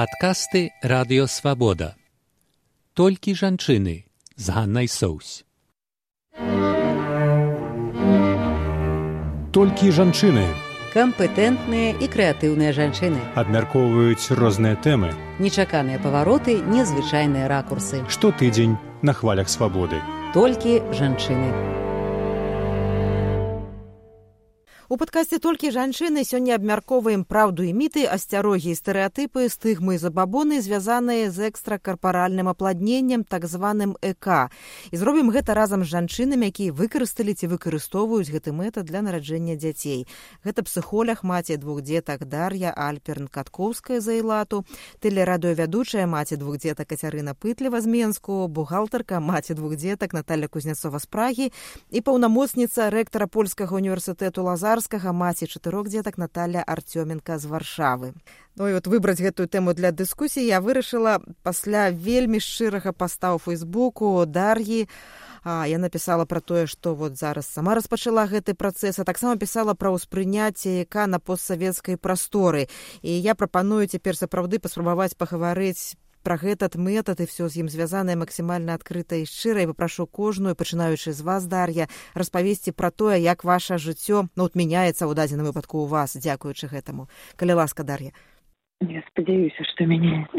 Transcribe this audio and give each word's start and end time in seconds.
Падкасты 0.00 0.72
радыёвабода. 0.80 1.92
Толькі 2.96 3.34
жанчыны 3.36 4.08
з 4.34 4.46
Ганнай 4.48 4.88
Соусь. 4.88 5.44
Толькі 9.52 9.92
жанчыны 9.92 10.46
кампетэнтныя 10.96 12.00
і 12.00 12.08
крэатыўныя 12.08 12.72
жанчыны 12.72 13.20
абмяркоўваюць 13.36 14.32
розныя 14.40 14.80
тэмы 14.80 15.12
нечаканыя 15.36 16.00
павароты 16.00 16.56
незвычайныя 16.64 17.44
ракурсы. 17.52 18.00
Штотыдзень 18.08 18.80
на 19.04 19.12
хвалях 19.12 19.52
свабоды 19.52 20.00
толькі 20.32 20.80
жанчыны 20.96 21.52
У 24.90 24.96
падкасці 24.98 25.38
толькі 25.38 25.68
жанчыны 25.70 26.24
сёння 26.26 26.56
абмяркоўваем 26.58 27.22
праўду 27.22 27.62
і 27.62 27.70
міты, 27.70 28.02
асцярогі 28.10 28.72
і 28.72 28.78
стэеатыпы, 28.78 29.46
стыгмы 29.46 29.94
і 29.94 30.00
забабоны, 30.02 30.58
звязаныя 30.58 31.30
з 31.30 31.46
экстракарпаральным 31.46 32.50
апладненнем 32.50 33.22
так 33.22 33.46
званым 33.46 33.94
ЭК. 34.02 34.50
І 34.90 34.96
зробім 34.98 35.30
гэта 35.30 35.54
разам 35.54 35.86
з 35.86 35.94
жанчынамі, 35.94 36.50
якія 36.50 36.74
выкарысталі 36.74 37.38
ці 37.38 37.46
выкарыстоўваюць 37.54 38.34
гэты 38.34 38.50
метад 38.50 38.90
для 38.90 38.98
нараджэння 39.06 39.54
дзяцей. 39.54 40.10
Гэта 40.42 40.66
псіхолях 40.66 41.22
маці 41.22 41.54
двух 41.62 41.86
дзетак 41.86 42.26
Дар'я 42.26 42.74
Альперн 42.74 43.30
Каткоўская 43.30 44.02
за 44.02 44.18
Ілату, 44.18 44.66
тэлерадыёвядучая 44.98 46.10
маці 46.10 46.34
двух 46.34 46.58
дзетак 46.58 46.90
Кацярына 46.90 47.38
Пытлева 47.38 47.78
з 47.78 47.86
Менску, 47.86 48.50
бухгалтарка 48.50 49.22
маці 49.22 49.54
двух 49.54 49.78
дзетак 49.78 50.18
Наталья 50.18 50.50
Кузняцова 50.50 50.98
з 50.98 51.06
Прагі 51.06 51.46
і 51.94 51.98
паўнамоцніца 52.02 52.90
рэктара 52.90 53.30
польскага 53.30 53.78
універсітэту 53.78 54.42
Лазар 54.42 54.79
царскага 54.80 55.12
маці 55.12 55.44
чатырох 55.44 55.92
дзетак 55.92 56.16
Наталя 56.16 56.64
Арцёменка 56.64 57.36
з 57.36 57.44
варшавы. 57.44 58.16
Ну 58.56 58.64
і 58.64 58.72
вот 58.80 58.88
выбраць 58.88 59.20
гэтую 59.20 59.44
тэму 59.44 59.76
для 59.76 59.92
дыскусіі 59.92 60.40
я 60.40 60.64
вырашыла 60.64 61.20
пасля 61.44 61.92
вельмі 61.92 62.40
шчырага 62.40 62.96
паста 62.96 63.36
ў 63.36 63.44
фейсбуку 63.44 64.24
дар'і. 64.24 64.88
А, 65.44 65.68
я 65.68 65.76
напісала 65.76 66.24
пра 66.24 66.40
тое, 66.40 66.64
што 66.64 66.96
вот 66.96 67.20
зараз 67.20 67.44
сама 67.44 67.76
распачала 67.76 68.24
гэты 68.24 68.56
працэс, 68.56 68.96
а 68.96 69.04
таксама 69.04 69.36
пісала 69.36 69.76
пра 69.76 69.92
ўспрыняцце 69.92 70.80
яка 70.88 71.04
на 71.04 71.20
постсавецкай 71.20 72.00
прасторы. 72.00 72.72
І 73.04 73.12
я 73.20 73.36
прапаную 73.36 73.84
цяпер 73.84 74.16
сапраўды 74.16 74.64
паспрабаваць 74.64 75.12
пагаварыць 75.12 76.00
пра 76.22 76.36
гэтат 76.36 76.76
метад 76.76 77.20
і 77.20 77.28
все 77.28 77.48
з 77.48 77.64
ім 77.64 77.68
звязанае 77.68 78.16
максімальна 78.16 78.74
адкрыта 78.74 79.20
і 79.20 79.28
шчыра 79.28 79.64
і 79.64 79.70
папрашу 79.72 80.06
кожную 80.06 80.54
пачынаючы 80.54 81.12
з 81.12 81.20
вас 81.20 81.46
дар'я 81.46 81.86
распавесці 82.14 82.72
пра 82.72 82.90
тое 82.90 83.20
як 83.20 83.44
ваше 83.44 83.78
жыццё 83.78 84.28
ну 84.36 84.48
вот 84.48 84.54
мяняецца 84.54 85.06
ў 85.06 85.14
дадзеным 85.14 85.46
выпадку 85.50 85.84
у 85.84 85.86
вас 85.86 86.16
дзякуючы 86.16 86.68
гэтаму. 86.68 87.08
Калі 87.36 87.60
ласка 87.60 87.82
дар'я 87.82 88.12
я 88.80 89.02
спадзяюся 89.12 89.64
што 89.72 89.84
мяняецца. 89.84 90.38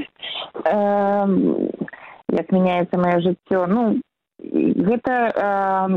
Як 2.32 2.48
мяняецца 2.52 2.98
маё 2.98 3.20
жыццё? 3.22 3.68
Ну 3.68 4.02
гэта 4.42 5.14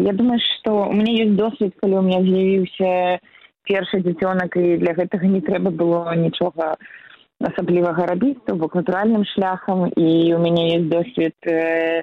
я 0.05 0.13
думаю 0.13 0.41
што 0.41 0.89
у 0.89 0.93
мяне 0.93 1.25
ёсць 1.25 1.39
досвед 1.39 1.73
калі 1.81 2.01
у 2.01 2.03
меня 2.03 2.21
з'явіўся 2.21 3.21
першы 3.65 4.05
дзіцёнак 4.05 4.57
і 4.61 4.77
для 4.77 4.93
гэтага 4.93 5.25
не 5.25 5.41
трэба 5.41 5.71
было 5.73 6.13
нічога 6.15 6.77
асаблівага 7.41 8.07
рабіць 8.07 8.43
то 8.47 8.55
бок 8.55 8.75
натуральным 8.75 9.25
шляхам 9.35 9.87
і 9.97 10.35
у 10.35 10.39
мяне 10.39 10.77
есть 10.77 10.89
досвед 10.89 11.35
э, 11.47 12.03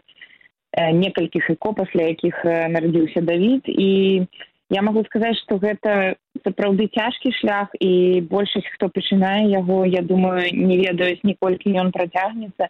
э, 0.74 0.92
некалькіх 0.92 1.50
эко 1.50 1.74
пасля 1.74 2.12
якіх 2.12 2.46
э, 2.46 2.68
нарадзіўся 2.68 3.22
давід 3.22 3.64
і 3.68 4.28
я 4.72 4.82
магу 4.82 5.04
сказаць 5.06 5.38
што 5.44 5.58
гэта 5.60 6.16
сапраўды 6.44 6.88
цяжкі 6.92 7.32
шлях 7.40 7.72
і 7.80 8.22
большасць 8.22 8.72
хто 8.76 8.90
пачынае 8.90 9.48
яго 9.52 9.86
я 9.86 10.02
думаю 10.02 10.48
не 10.52 10.78
ведаюць 10.78 11.24
ніколькі 11.24 11.76
ён 11.76 11.92
працягнецца 11.92 12.68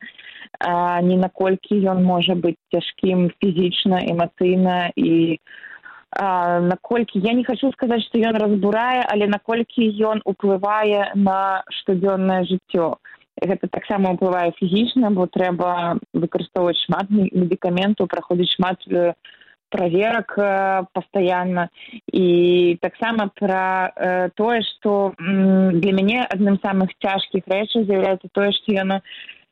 ні 1.02 1.18
наколькі 1.18 1.80
ён 1.90 2.04
можа 2.04 2.36
быць 2.36 2.60
цяжкім 2.74 3.32
фізічна 3.42 4.04
эмацыйна. 4.14 4.92
І 4.96 5.40
наколькі 6.20 7.20
я 7.20 7.34
не 7.34 7.44
хочу 7.44 7.72
сказаць 7.72 8.04
што 8.04 8.20
ён 8.20 8.36
разбурае 8.36 9.06
але 9.08 9.28
наколькі 9.28 9.88
ён 10.04 10.22
уплывае 10.26 11.12
на 11.16 11.64
штодзённае 11.80 12.44
жыццё. 12.46 12.98
Гэта 13.40 13.68
таксама 13.72 14.12
ўплывае 14.14 14.52
фізічна 14.60 15.10
бо 15.16 15.26
трэба 15.26 15.98
выкарыстоўваць 16.14 16.84
шмат 16.84 17.08
медыкаментаў 17.10 18.12
праходзіць 18.12 18.54
шмат 18.54 18.84
э, 18.92 19.14
праверак 19.72 20.36
э, 20.38 20.84
пастаянна. 20.94 21.70
І 22.12 22.78
таксама 22.82 23.32
пра 23.34 23.90
э, 23.96 24.30
тое 24.36 24.62
што 24.68 25.16
для 25.18 25.94
мяне 25.96 26.28
адным 26.28 26.60
з 26.60 26.66
самых 26.68 26.92
цяжкіх 27.00 27.48
рэчаў 27.48 27.88
з'яўляецца 27.88 28.28
тое 28.36 28.52
што 28.52 28.76
яно 28.76 29.00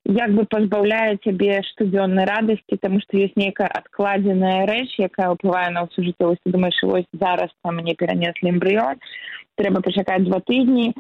як 0.06 0.32
бы 0.34 0.46
пазбаўляе 0.46 1.18
цябе 1.24 1.62
штодзённай 1.64 2.26
радасці 2.26 2.80
таму 2.82 3.00
што 3.04 3.20
ёсць 3.20 3.36
нейкая 3.36 3.68
адкладзеная 3.68 4.66
рэч 4.66 4.96
якая 5.00 5.30
ўплывае 5.36 5.70
на 5.76 5.86
ўсю 5.86 6.04
жыццёвасць. 6.08 6.42
Думаеш 6.46 6.80
вось 6.84 7.10
зараз 7.14 7.52
там 7.64 7.78
мне 7.78 7.96
перанеслі 7.96 8.50
эмбрыён 8.56 9.02
трэба 9.60 9.82
пачакаць 9.84 10.24
два 10.24 10.40
тыдні 10.40 10.94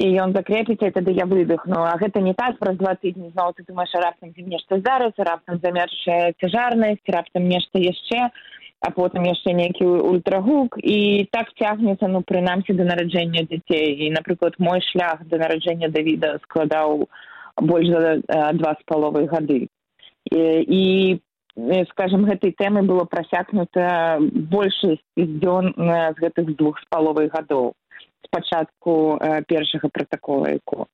і 0.00 0.06
ён 0.20 0.32
закрепіцца 0.36 0.88
і 0.88 0.96
тады 0.96 1.12
я 1.16 1.26
выдохну 1.26 1.80
а 1.84 1.96
гэта 1.96 2.20
не 2.20 2.34
так 2.34 2.58
праз 2.58 2.76
два 2.76 2.94
тыдні 2.94 3.32
зноў 3.32 3.56
ты 3.56 3.64
думаеш 3.64 3.92
раптам 3.96 4.32
дзе 4.36 4.42
нешта 4.44 4.80
зараз 4.84 5.12
раптам 5.16 5.60
замерчае 5.64 6.32
цяжарнасць 6.40 7.14
раптам 7.16 7.48
нешта 7.48 7.80
яшчэ 7.80 8.30
а 8.80 8.88
потым 8.96 9.26
яшчэ 9.28 9.52
нейкі 9.52 9.84
ультрагук. 9.84 10.78
І 10.80 11.28
так 11.32 11.52
цягнецца 11.60 12.08
ну 12.08 12.22
прынамсі 12.24 12.72
да 12.72 12.88
нараджэння 12.88 13.44
дзяцей. 13.44 14.08
І 14.08 14.12
напрыклад 14.16 14.56
мой 14.58 14.80
шлях 14.80 15.20
да 15.28 15.36
нараджэння 15.36 15.92
давіда 15.92 16.38
складаў 16.48 17.04
больш 17.60 17.88
за 17.88 18.52
два 18.54 18.76
з 18.78 18.84
паловай 18.86 19.26
гады. 19.26 19.68
І 20.30 21.20
скажем 21.90 22.24
гэтай 22.24 22.54
тэмы 22.56 22.82
было 22.86 23.04
прасякнута 23.04 24.18
большасць 24.20 25.02
дзён 25.16 25.74
з 25.76 26.16
гэтых 26.22 26.56
двух 26.56 26.78
з 26.80 26.86
паловай 26.88 27.28
гадоў 27.28 27.74
спачатку 28.24 29.18
першага 29.48 29.88
пратакола 29.92 30.54
эко 30.56 30.86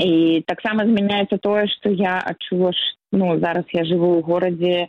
і 0.00 0.44
таксама 0.46 0.84
змяняецца 0.84 1.38
тое 1.42 1.66
што 1.72 1.90
я 1.90 2.20
адчула 2.20 2.72
ну 3.12 3.38
зараз 3.40 3.64
я 3.72 3.84
жыву 3.84 4.16
ў 4.16 4.22
горадзе 4.22 4.88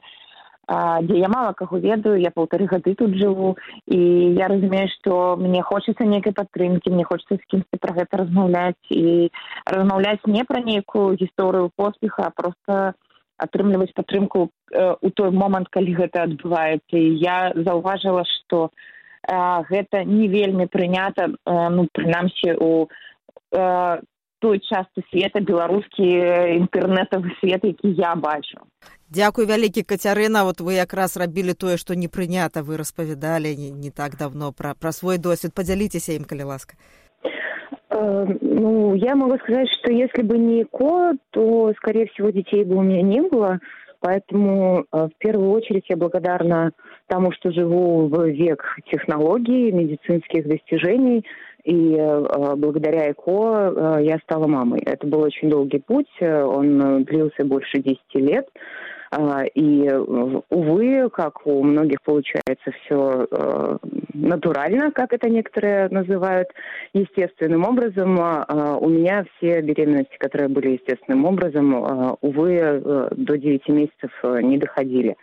дзе 0.68 1.18
я 1.20 1.30
мала 1.32 1.54
каго 1.54 1.80
ведаю 1.80 2.20
я 2.20 2.32
паўтары 2.36 2.68
гады 2.68 2.94
тут 3.00 3.16
жыву 3.16 3.56
і 3.88 4.00
я 4.36 4.48
разумею 4.52 4.90
што 5.00 5.38
мне 5.40 5.62
хочацца 5.64 6.04
нейкай 6.04 6.36
падтрымкі 6.36 6.92
мне 6.92 7.06
хочацца 7.08 7.40
з 7.40 7.48
кімсьці 7.48 7.80
пра 7.80 7.96
гэта 7.96 8.20
размаўляць. 8.24 8.92
І 8.92 9.32
размаўляць 9.64 10.28
не 10.28 10.44
пра 10.44 10.60
нейкую 10.60 11.16
гісторыю 11.16 11.72
поспеха 11.76 12.28
а 12.28 12.36
просто 12.36 12.94
атрымліваць 13.38 13.96
падтрымку 13.96 14.50
у 14.52 15.10
той 15.16 15.32
момант 15.32 15.72
калі 15.72 15.96
гэта 15.96 16.28
адбываецца. 16.28 17.00
І 17.00 17.16
я 17.16 17.54
заўважыла 17.56 18.28
што 18.28 18.70
гэта 19.72 20.04
не 20.04 20.28
вельмі 20.28 20.68
прынята 20.68 21.32
ну 21.48 21.88
прынамсі 21.94 22.60
у 22.60 22.88
той 24.40 24.60
частцы 24.60 25.04
света 25.10 25.42
беларускі 25.42 26.06
інтэрнетавы 26.62 27.34
свет 27.40 27.64
які 27.64 27.90
я 27.98 28.16
бачу. 28.16 28.60
Дзякуй 29.10 29.46
вялікі 29.46 29.84
кацярына. 29.84 30.44
Вот 30.44 30.62
вы 30.62 30.76
якраз 30.78 31.18
рабілі 31.18 31.54
тое 31.54 31.78
што 31.78 31.96
не 31.96 32.08
прынята 32.08 32.62
вы 32.62 32.78
распавядалі 32.78 33.56
не, 33.56 33.72
не 33.72 33.92
так 33.92 34.18
давно 34.18 34.52
пра 34.52 34.76
пра 34.80 34.92
свой 34.92 35.18
досвед. 35.18 35.54
Подзяліцеся 35.54 36.14
ім 36.14 36.24
калі 36.24 36.44
ласка. 36.44 36.76
Э, 37.90 38.28
ну 38.42 38.96
я 38.96 39.16
могу 39.16 39.38
сказать 39.38 39.70
что 39.80 39.92
если 39.92 40.22
бы 40.22 40.38
не 40.38 40.66
ко 40.66 41.14
то 41.32 41.74
скорее 41.78 42.08
всего 42.08 42.30
детей 42.30 42.64
бы 42.64 42.76
у 42.76 42.82
меня 42.82 43.02
не 43.02 43.22
было. 43.22 43.60
Поэтому 44.00 44.86
э, 44.92 45.08
в 45.08 45.18
первую 45.18 45.52
очередь 45.52 45.86
я 45.90 45.98
благодарна 45.98 46.72
тому 47.08 47.32
что 47.32 47.52
живу 47.52 48.08
в 48.08 48.30
век 48.30 48.64
технологий 48.92 49.72
медицинских 49.72 50.48
достижений 50.48 51.26
и 51.68 51.98
э, 51.98 52.56
благодаря 52.56 53.12
ЭКО 53.12 53.98
э, 54.00 54.04
я 54.04 54.20
стала 54.20 54.48
мамой. 54.48 54.82
Это 54.86 55.06
был 55.06 55.22
очень 55.22 55.50
долгий 55.50 55.80
путь, 55.80 56.10
он 56.22 57.04
длился 57.04 57.44
больше 57.44 57.80
10 57.80 58.00
лет. 58.16 58.48
Э, 59.12 59.46
и, 59.54 59.90
увы, 60.50 61.10
как 61.10 61.46
у 61.46 61.64
многих 61.64 62.02
получается 62.04 62.72
все 62.72 63.28
э, 63.30 63.78
натурально, 64.14 64.92
как 64.92 65.14
это 65.14 65.30
некоторые 65.30 65.90
называют, 65.90 66.50
естественным 66.94 67.66
образом. 67.66 68.18
Э, 68.20 68.78
у 68.80 68.90
меня 68.90 69.26
все 69.36 69.62
беременности, 69.62 70.16
которые 70.18 70.50
были 70.50 70.80
естественным 70.80 71.26
образом, 71.26 71.76
э, 71.76 72.16
увы, 72.22 72.54
э, 72.54 73.10
до 73.12 73.38
9 73.38 73.68
месяцев 73.70 74.12
не 74.24 74.58
доходили. 74.58 75.16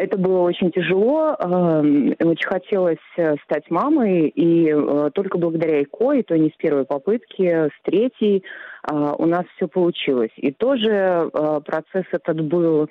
Это 0.00 0.16
было 0.16 0.40
очень 0.40 0.70
тяжело, 0.72 1.36
очень 1.38 2.46
хотелось 2.46 2.96
э, 3.18 3.34
стать 3.44 3.70
мамой, 3.70 4.28
и 4.28 4.72
э, 4.72 5.10
только 5.12 5.36
благодаря 5.36 5.82
ИКО, 5.82 6.12
и 6.12 6.22
то 6.22 6.38
не 6.38 6.48
с 6.48 6.56
первой 6.56 6.86
попытки, 6.86 7.44
с 7.44 7.82
третьей, 7.82 8.42
у 8.90 9.26
нас 9.26 9.44
все 9.56 9.68
получилось. 9.68 10.30
И 10.36 10.52
тоже 10.52 11.30
процесс 11.66 12.06
этот 12.12 12.40
был 12.40 12.88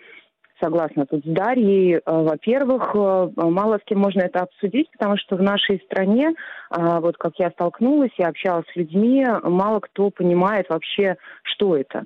согласна 0.61 1.07
тут 1.07 1.23
с 1.25 1.27
Дарьей. 1.27 1.95
Э, 1.95 2.01
во-первых, 2.05 2.91
э, 2.93 3.29
мало 3.37 3.79
с 3.79 3.83
кем 3.85 3.99
можно 3.99 4.21
это 4.21 4.41
обсудить, 4.41 4.91
потому 4.91 5.17
что 5.17 5.35
в 5.35 5.41
нашей 5.41 5.81
стране, 5.85 6.33
вот 6.69 7.17
как 7.17 7.33
я 7.37 7.49
столкнулась 7.49 8.11
и 8.17 8.23
общалась 8.23 8.65
с 8.71 8.75
людьми, 8.75 9.25
мало 9.43 9.79
кто 9.79 10.11
понимает 10.11 10.69
вообще, 10.69 11.17
что 11.41 11.75
это. 11.75 12.03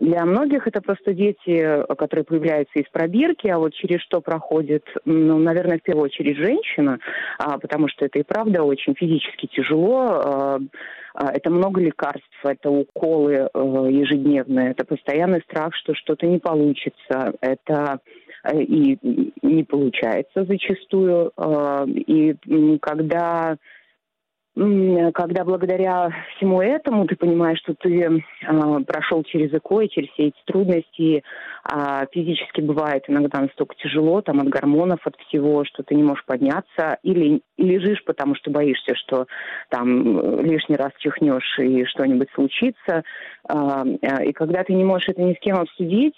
Для 0.00 0.24
многих 0.24 0.66
это 0.66 0.80
просто 0.80 1.12
дети, 1.12 1.84
которые 1.98 2.24
появляются 2.24 2.78
из 2.78 2.88
пробирки, 2.90 3.48
а 3.48 3.58
вот 3.58 3.74
через 3.74 4.00
что 4.00 4.22
проходит, 4.22 4.82
ну, 5.04 5.38
наверное, 5.38 5.78
в 5.78 5.82
первую 5.82 6.06
очередь 6.06 6.38
женщина, 6.38 6.98
а, 7.38 7.58
потому 7.58 7.86
что 7.88 8.06
это 8.06 8.18
и 8.18 8.22
правда 8.22 8.62
очень 8.62 8.94
физически 8.94 9.46
тяжело. 9.46 10.06
А, 10.08 10.58
а, 11.12 11.32
это 11.32 11.50
много 11.50 11.82
лекарств, 11.82 12.24
это 12.42 12.70
уколы 12.70 13.32
э, 13.34 13.46
ежедневные, 13.90 14.70
это 14.70 14.86
постоянный 14.86 15.42
страх, 15.42 15.74
что 15.74 15.94
что-то 15.94 16.26
не 16.26 16.38
получится, 16.38 17.34
это 17.42 18.00
э, 18.44 18.58
и 18.58 18.98
не 19.42 19.64
получается 19.64 20.46
зачастую. 20.46 21.32
Э, 21.36 21.84
и 21.86 22.36
когда 22.80 23.58
когда 24.56 25.44
благодаря 25.44 26.10
всему 26.36 26.60
этому 26.60 27.06
ты 27.06 27.14
понимаешь, 27.14 27.60
что 27.60 27.74
ты 27.74 28.02
э, 28.02 28.80
прошел 28.84 29.22
через 29.22 29.52
ЭКО 29.54 29.80
и 29.82 29.88
через 29.88 30.10
все 30.10 30.28
эти 30.28 30.36
трудности, 30.44 31.22
э, 31.72 32.06
физически 32.12 32.60
бывает 32.60 33.04
иногда 33.06 33.40
настолько 33.40 33.76
тяжело, 33.76 34.22
там 34.22 34.40
от 34.40 34.48
гормонов, 34.48 34.98
от 35.04 35.16
всего, 35.28 35.64
что 35.64 35.84
ты 35.84 35.94
не 35.94 36.02
можешь 36.02 36.24
подняться, 36.24 36.98
или 37.04 37.42
лежишь, 37.58 38.02
потому 38.04 38.34
что 38.34 38.50
боишься, 38.50 38.96
что 38.96 39.26
там 39.68 40.40
лишний 40.40 40.76
раз 40.76 40.90
чихнешь 40.98 41.58
и 41.58 41.84
что-нибудь 41.84 42.28
случится. 42.34 43.04
Э, 43.48 43.84
и 44.24 44.32
когда 44.32 44.64
ты 44.64 44.74
не 44.74 44.84
можешь 44.84 45.08
это 45.08 45.22
ни 45.22 45.34
с 45.34 45.38
кем 45.38 45.58
обсудить, 45.58 46.16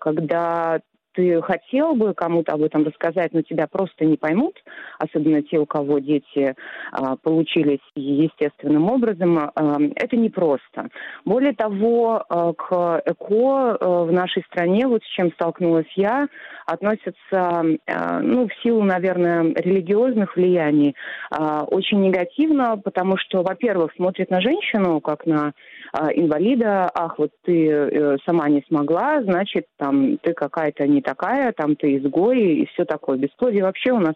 когда 0.00 0.80
ты 1.16 1.40
хотел 1.42 1.94
бы 1.94 2.14
кому-то 2.14 2.52
об 2.52 2.62
этом 2.62 2.84
рассказать, 2.84 3.32
но 3.32 3.40
тебя 3.42 3.66
просто 3.66 4.04
не 4.04 4.16
поймут, 4.16 4.54
особенно 4.98 5.42
те, 5.42 5.58
у 5.58 5.66
кого 5.66 5.98
дети 5.98 6.54
а, 6.92 7.16
получились 7.16 7.80
естественным 7.94 8.90
образом, 8.90 9.38
а, 9.38 9.78
это 9.96 10.16
непросто. 10.16 10.90
Более 11.24 11.54
того, 11.54 12.22
а, 12.28 12.52
к 12.52 13.02
ЭКО 13.06 13.78
а, 13.80 14.04
в 14.04 14.12
нашей 14.12 14.42
стране, 14.44 14.86
вот 14.86 15.02
с 15.02 15.08
чем 15.08 15.32
столкнулась 15.32 15.90
я, 15.96 16.28
относятся, 16.66 17.16
а, 17.32 18.20
ну, 18.20 18.48
в 18.48 18.62
силу, 18.62 18.82
наверное, 18.82 19.54
религиозных 19.54 20.36
влияний, 20.36 20.94
а, 21.30 21.64
очень 21.64 22.00
негативно, 22.00 22.76
потому 22.76 23.16
что, 23.16 23.42
во-первых, 23.42 23.92
смотрят 23.96 24.30
на 24.30 24.40
женщину 24.42 25.00
как 25.00 25.24
на 25.24 25.52
а, 25.92 26.12
инвалида, 26.12 26.90
ах, 26.92 27.18
вот 27.18 27.30
ты 27.44 27.68
э, 27.68 28.16
сама 28.26 28.48
не 28.48 28.62
смогла, 28.68 29.22
значит, 29.22 29.66
там 29.78 30.18
ты 30.18 30.34
какая-то 30.34 30.86
не 30.86 31.00
такая, 31.06 31.52
там 31.52 31.76
ты 31.76 31.96
изгой 31.96 32.40
и 32.40 32.66
все 32.66 32.84
такое. 32.84 33.16
Бесплодие. 33.16 33.62
Вообще 33.62 33.92
у 33.92 34.00
нас 34.00 34.14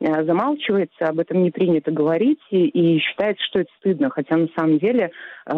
э, 0.00 0.24
замалчивается, 0.24 1.06
об 1.06 1.20
этом 1.20 1.42
не 1.42 1.50
принято 1.50 1.90
говорить 1.90 2.40
и, 2.50 2.66
и 2.66 2.98
считается, 2.98 3.44
что 3.44 3.60
это 3.60 3.70
стыдно, 3.78 4.10
хотя 4.10 4.36
на 4.36 4.48
самом 4.56 4.78
деле 4.78 5.10
э, 5.46 5.52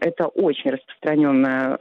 это 0.00 0.28
очень 0.28 0.70
распространенное 0.70 1.76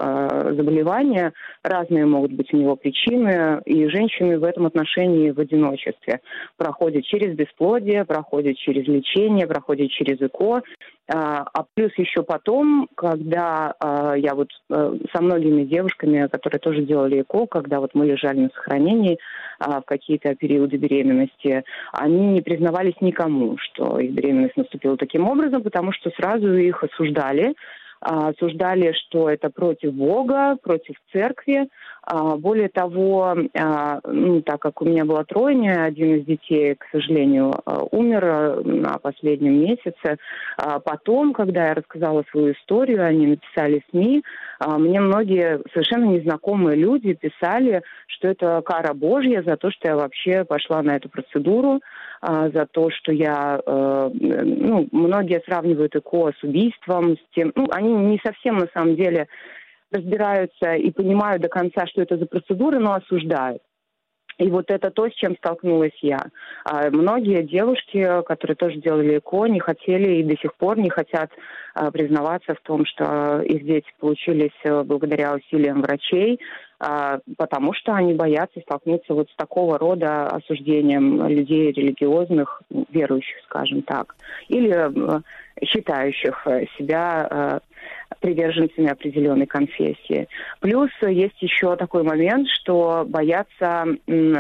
заболевание, 0.56 1.34
разные 1.63 2.06
могут 2.06 2.31
быть 2.31 2.54
у 2.54 2.57
него 2.57 2.75
причины, 2.75 3.62
и 3.66 3.88
женщины 3.88 4.40
в 4.40 4.44
этом 4.44 4.66
отношении 4.66 5.31
в 5.31 5.40
одиночестве. 5.40 6.22
Проходят 6.57 7.04
через 7.06 7.36
бесплодие, 7.36 8.06
проходят 8.06 8.57
через 8.57 8.88
лечение, 8.88 9.46
проходят 9.48 9.90
через 9.92 10.19
ЭКО, 10.22 10.62
а, 11.12 11.46
а 11.54 11.66
плюс 11.74 11.92
еще 11.98 12.22
потом, 12.22 12.88
когда 12.96 13.74
а, 13.80 14.14
я 14.16 14.36
вот 14.36 14.50
а, 14.70 14.96
со 15.14 15.22
многими 15.22 15.64
девушками, 15.64 16.28
которые 16.28 16.60
тоже 16.60 16.84
делали 16.84 17.22
ЭКО, 17.22 17.48
когда 17.48 17.80
вот 17.80 17.96
мы 17.96 18.06
лежали 18.06 18.42
на 18.42 18.50
сохранении 18.50 19.18
а, 19.60 19.82
в 19.82 19.86
какие-то 19.86 20.36
периоды 20.36 20.78
беременности, 20.78 21.64
они 21.94 22.28
не 22.28 22.42
признавались 22.42 23.02
никому, 23.02 23.58
что 23.58 24.00
их 24.00 24.12
беременность 24.12 24.58
наступила 24.58 24.98
таким 24.98 25.28
образом, 25.28 25.64
потому 25.64 25.92
что 25.94 26.12
сразу 26.12 26.54
их 26.54 26.84
осуждали, 26.84 27.56
осуждали, 28.01 28.94
что 28.94 29.30
это 29.30 29.50
против 29.50 29.94
Бога, 29.94 30.57
против 30.62 30.96
церкви. 31.12 31.68
Более 32.38 32.69
того, 32.69 33.36
ну, 34.06 34.42
так 34.42 34.60
как 34.60 34.81
у 34.81 34.86
меня 34.86 35.06
была 35.06 35.24
тройня, 35.25 35.84
один 35.84 36.16
из 36.16 36.25
детей, 36.25 36.75
к 36.75 36.86
сожалению, 36.92 37.54
умер 37.92 38.63
на 38.66 38.98
последнем 38.98 39.62
месяце. 39.62 40.18
Потом, 40.86 41.34
когда 41.34 41.68
я 41.68 41.74
рассказала 41.75 42.24
свою 42.31 42.54
историю, 42.54 43.06
они 43.06 43.28
написали 43.28 43.84
СМИ, 43.92 44.24
мне 44.66 45.00
многие 45.01 45.62
совершенно 45.72 46.06
незнакомые 46.06 46.78
люди 46.78 47.13
писали, 47.13 47.84
что 48.07 48.28
это 48.30 48.62
кара 48.66 48.94
Божья 48.94 49.44
за 49.44 49.56
то, 49.57 49.69
что 49.69 49.90
я 49.90 49.96
вообще 49.96 50.46
пошла 50.46 50.81
на 50.81 50.96
эту 50.96 51.10
процедуру, 51.10 51.81
за 52.22 52.68
то, 52.69 52.90
что 52.90 53.13
я, 53.13 53.62
э, 53.66 54.10
ну, 54.13 54.90
многие 54.92 55.42
сравнивают 55.46 55.96
ЭКО 55.96 56.34
с 56.38 56.44
убийством, 56.44 57.16
с 57.16 57.34
тем, 57.34 57.54
ну, 57.56 57.68
они 57.72 57.88
не 57.97 58.19
совсем 58.25 58.57
на 58.57 58.68
самом 58.74 58.95
деле 58.95 59.27
разбираются 59.91 60.75
и 60.75 60.91
понимают 60.91 61.41
до 61.41 61.50
конца, 61.50 61.88
что 61.88 62.01
это 62.01 62.18
за 62.18 62.25
процедуры, 62.25 62.80
но 62.80 62.94
осуждают. 62.94 63.62
И 64.39 64.50
вот 64.50 64.71
это 64.71 64.89
то, 64.89 65.07
с 65.09 65.13
чем 65.13 65.36
столкнулась 65.36 65.97
я. 66.01 66.24
А 66.63 66.89
многие 66.89 67.44
девушки, 67.44 68.24
которые 68.25 68.56
тоже 68.56 68.77
делали 68.77 69.18
ЭКО, 69.18 69.45
не 69.47 69.59
хотели 69.59 70.18
и 70.18 70.24
до 70.24 70.38
сих 70.38 70.56
пор 70.56 70.77
не 70.80 70.89
хотят 70.89 71.30
а, 71.75 71.91
признаваться 71.91 72.56
в 72.56 72.62
том, 72.62 72.86
что 72.86 73.41
их 73.41 73.65
дети 73.65 73.88
получились 74.00 74.57
э, 74.63 74.83
благодаря 74.83 75.36
усилиям 75.36 75.81
врачей, 75.81 76.39
а, 76.80 77.19
потому 77.38 77.74
что 77.74 77.94
они 77.94 78.13
боятся 78.13 78.62
столкнуться 78.62 79.13
вот 79.13 79.30
с 79.30 79.36
такого 79.36 79.77
рода 79.77 80.27
осуждением 80.27 81.27
людей 81.27 81.74
религиозных, 81.74 82.62
верующих, 82.91 83.38
скажем 83.44 83.81
так, 83.81 84.15
или 84.47 84.71
э, 84.71 85.21
считающих 85.65 86.47
себя 86.77 87.27
э, 87.30 87.59
приверженцами 88.20 88.90
определенной 88.90 89.46
конфессии. 89.46 90.28
Плюс 90.60 90.90
есть 91.02 91.42
еще 91.42 91.76
такой 91.76 92.04
момент, 92.04 92.48
что 92.50 93.06
боятся 93.08 93.86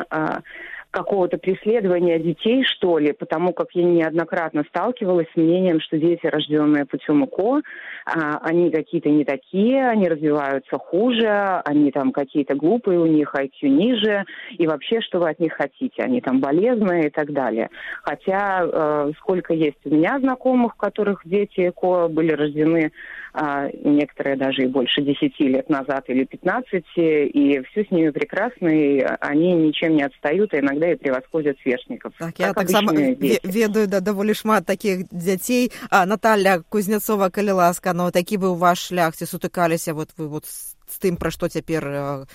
а, 0.09 0.41
какого-то 0.91 1.37
преследования 1.37 2.19
детей, 2.19 2.63
что 2.63 2.97
ли, 2.97 3.13
потому 3.13 3.53
как 3.53 3.67
я 3.73 3.83
неоднократно 3.83 4.63
сталкивалась 4.69 5.27
с 5.33 5.35
мнением, 5.35 5.79
что 5.81 5.97
дети, 5.97 6.25
рожденные 6.25 6.85
путем 6.85 7.23
УКО, 7.23 7.61
а, 8.05 8.39
они 8.41 8.71
какие-то 8.71 9.09
не 9.09 9.23
такие, 9.23 9.87
они 9.87 10.07
развиваются 10.07 10.77
хуже, 10.77 11.61
они 11.65 11.91
там 11.91 12.11
какие-то 12.11 12.55
глупые, 12.55 12.99
у 12.99 13.05
них 13.05 13.35
IQ 13.35 13.67
ниже, 13.67 14.25
и 14.57 14.65
вообще, 14.65 15.01
что 15.01 15.19
вы 15.19 15.29
от 15.29 15.39
них 15.39 15.53
хотите, 15.53 16.01
они 16.01 16.21
там 16.21 16.39
болезные 16.39 17.07
и 17.07 17.09
так 17.09 17.31
далее. 17.33 17.69
Хотя 18.03 18.61
э, 18.63 19.11
сколько 19.19 19.53
есть 19.53 19.77
у 19.85 19.89
меня 19.89 20.19
знакомых, 20.19 20.73
у 20.73 20.77
которых 20.77 21.21
дети 21.25 21.69
ЭКО 21.69 22.07
были 22.07 22.31
рождены 22.31 22.91
а, 23.33 23.69
некоторые 23.83 24.35
даже 24.37 24.63
и 24.63 24.67
больше 24.67 25.01
10 25.01 25.39
лет 25.41 25.69
назад 25.69 26.05
или 26.07 26.23
15, 26.23 26.83
и 26.95 27.61
все 27.69 27.85
с 27.85 27.91
ними 27.91 28.09
прекрасно, 28.09 28.67
и 28.67 29.05
они 29.19 29.53
ничем 29.53 29.95
не 29.95 30.03
отстают, 30.03 30.53
а 30.53 30.59
иногда 30.59 30.78
и 30.85 30.95
превосходят 30.95 31.57
сверстников. 31.61 32.13
Так, 32.19 32.39
я 32.39 32.53
так 32.53 32.69
само 32.69 32.91
ведаю 32.91 33.87
да, 33.87 33.99
даволі 33.99 34.33
шмат 34.33 34.65
таких 34.65 35.07
дзяцей. 35.11 35.71
А, 35.89 36.05
Наталья 36.05 36.63
Кузнецова, 36.69 37.29
калі 37.29 37.51
ласка, 37.51 37.93
но 37.93 38.11
такі 38.11 38.37
быў 38.37 38.55
ваш 38.55 38.87
шлях, 38.87 39.15
ці 39.15 39.25
сутыкаліся 39.25 39.93
вот 39.93 40.09
вы 40.17 40.27
вот 40.27 40.45
з 40.45 40.97
тым, 40.99 41.17
пра 41.17 41.31
што 41.31 41.47
цяпер 41.47 42.25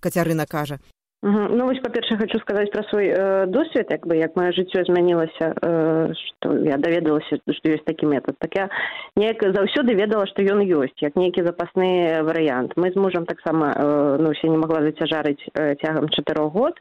Кацярына 0.00 0.46
кажа. 0.46 0.78
Ну 1.24 1.66
вось 1.68 1.78
па-першае 1.78 2.16
хочу 2.18 2.38
сказаць 2.42 2.72
пра 2.74 2.82
свой 2.90 3.06
э, 3.06 3.46
досвед 3.46 3.92
як 3.94 4.06
бы 4.10 4.16
як 4.18 4.34
маё 4.34 4.50
жыццё 4.56 4.82
змянілася 4.88 5.54
э, 5.54 6.14
што 6.18 6.58
я 6.66 6.78
даведалася 6.82 7.38
што 7.38 7.70
ёсць 7.70 7.86
такі 7.86 8.10
метад 8.10 8.34
так 8.42 8.56
я 8.58 8.66
неяк 9.14 9.38
заўсёды 9.54 9.94
ведала 9.94 10.26
што 10.26 10.42
ён 10.42 10.66
ёсць 10.66 10.98
як 10.98 11.14
нейкі 11.14 11.46
запасны 11.46 12.26
варыянт 12.26 12.74
мы 12.74 12.90
з 12.90 12.98
мужам 12.98 13.22
таксама 13.30 13.70
э, 13.70 14.16
ну 14.18 14.34
усе 14.34 14.50
не 14.50 14.58
магла 14.58 14.82
зацяжарыць 14.82 15.46
э, 15.54 15.78
цягам 15.78 16.10
чатырох 16.10 16.50
год 16.58 16.74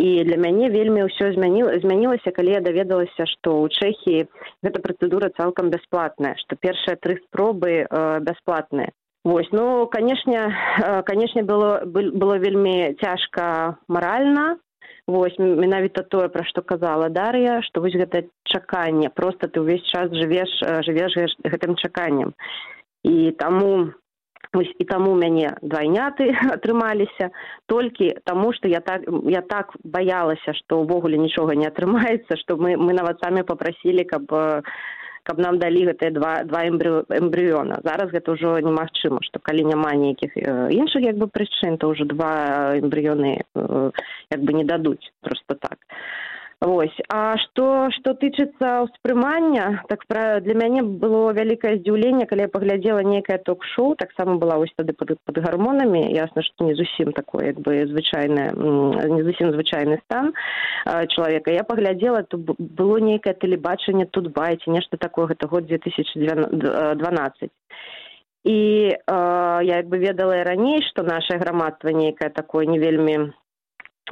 і 0.00 0.24
для 0.24 0.40
мяне 0.40 0.72
вельмі 0.72 1.04
ўсё 1.04 1.36
змяніла 1.36 1.76
змянілася 1.84 2.32
калі 2.32 2.56
я 2.56 2.64
даведалася 2.64 3.28
што 3.36 3.60
ў 3.60 3.68
чэхіі 3.68 4.24
гэта 4.64 4.80
працэдура 4.80 5.28
цалкам 5.36 5.68
бясплатная 5.68 6.40
што 6.40 6.56
першыя 6.56 6.96
тры 6.96 7.20
спробы 7.28 7.84
э, 7.84 8.20
бясплатныя 8.24 8.96
Вось 9.24 9.48
ну 9.52 9.86
канешне 9.86 10.52
канешне 11.06 11.42
было 11.42 11.80
было 11.86 12.36
вельмі 12.36 12.92
цяжка 13.00 13.78
маральна. 13.88 14.58
Вось 15.06 15.36
менавіта 15.38 16.02
тое 16.02 16.28
пра 16.28 16.44
што 16.44 16.60
казала 16.60 17.08
дар'я 17.08 17.62
што 17.64 17.80
вось 17.80 17.96
гэта 17.96 18.28
чаканне. 18.44 19.08
Просто 19.08 19.48
ты 19.48 19.64
ўвесь 19.64 19.84
час 19.88 20.12
жывеш 20.12 20.52
жывеш 20.84 21.36
гэтым 21.40 21.76
чаканнем. 21.80 22.34
І 23.04 23.32
таму 23.40 23.92
вось 24.52 24.72
і 24.78 24.84
таму 24.84 25.16
мяне 25.16 25.56
двайняты 25.62 26.28
атрымаліся. 26.56 27.32
Толькі 27.64 28.12
таму 28.28 28.52
што 28.52 28.68
я 28.68 28.80
так 28.80 29.08
я 29.32 29.40
так 29.40 29.72
баялася 29.84 30.52
што 30.52 30.84
ўвогуле 30.84 31.16
нічога 31.16 31.56
не 31.56 31.64
атрымаецца 31.64 32.36
што 32.44 32.60
мы 32.60 32.76
мы 32.76 32.92
нават 32.92 33.24
самі 33.24 33.48
попрасілі 33.48 34.04
каб 34.04 34.28
каб 35.24 35.40
нам 35.40 35.58
далі 35.58 35.88
гэтыя 35.90 36.12
два 36.12 36.32
два 36.44 36.64
эмбрыёна. 36.68 37.80
Зараз 37.84 38.12
гэта 38.12 38.36
ўжо 38.36 38.60
немагчыма 38.60 39.24
што 39.24 39.40
калі 39.40 39.64
няма 39.72 39.96
нейкіх 39.96 40.36
іншых 40.36 41.02
як 41.02 41.16
бы 41.16 41.26
прычын 41.26 41.80
то 41.80 41.92
ўжо 41.92 42.04
два 42.04 42.76
эмбрыёны 42.78 43.40
як 44.30 44.40
бы 44.40 44.52
не 44.52 44.64
дадуць. 44.64 45.02
Просто 45.24 45.56
так 45.56 45.80
Вось. 46.64 46.96
А 47.12 47.36
што, 47.42 47.92
што 47.92 48.14
тычыцца 48.16 48.88
ўспрымання, 48.88 49.84
так 49.90 50.06
пра, 50.08 50.40
для 50.40 50.54
мяне 50.56 50.80
было 50.80 51.28
вялікае 51.36 51.74
здзіўленне, 51.82 52.24
калі 52.24 52.46
я 52.46 52.52
паглядзела 52.52 53.02
нейкае 53.04 53.36
ток-шоу, 53.44 53.92
таксама 54.00 54.38
была 54.40 54.56
вось 54.56 54.72
тады 54.72 54.96
пад, 54.96 55.12
пад 55.28 55.40
гармонамі, 55.44 56.00
ясна, 56.16 56.40
што 56.46 56.64
не 56.64 56.72
зусім 56.78 57.12
такое 57.12 57.52
як 57.52 57.60
бы 57.60 57.84
звычайнае 57.92 58.48
не 59.12 59.20
зусім 59.28 59.52
звычайны 59.52 60.00
стан 60.06 60.32
чалавека. 60.88 61.52
Я 61.52 61.68
паглядзела, 61.68 62.24
то 62.24 62.40
было 62.40 62.96
нейкае 62.96 63.36
тэлебачанне 63.36 64.08
тут 64.08 64.32
байце, 64.32 64.72
нешта 64.72 64.96
такое 64.96 65.28
гэта 65.34 65.46
год 65.52 65.68
2012. 65.68 67.52
І 68.44 68.92
э, 68.92 68.96
я 69.64 69.76
як 69.76 69.88
бы 69.88 69.98
ведала 69.98 70.36
і 70.36 70.44
раней, 70.44 70.82
што 70.88 71.02
нашае 71.02 71.40
грамадства 71.40 71.88
нейкае 71.88 72.28
такое 72.28 72.66
не 72.66 72.78
вельмі 72.78 73.32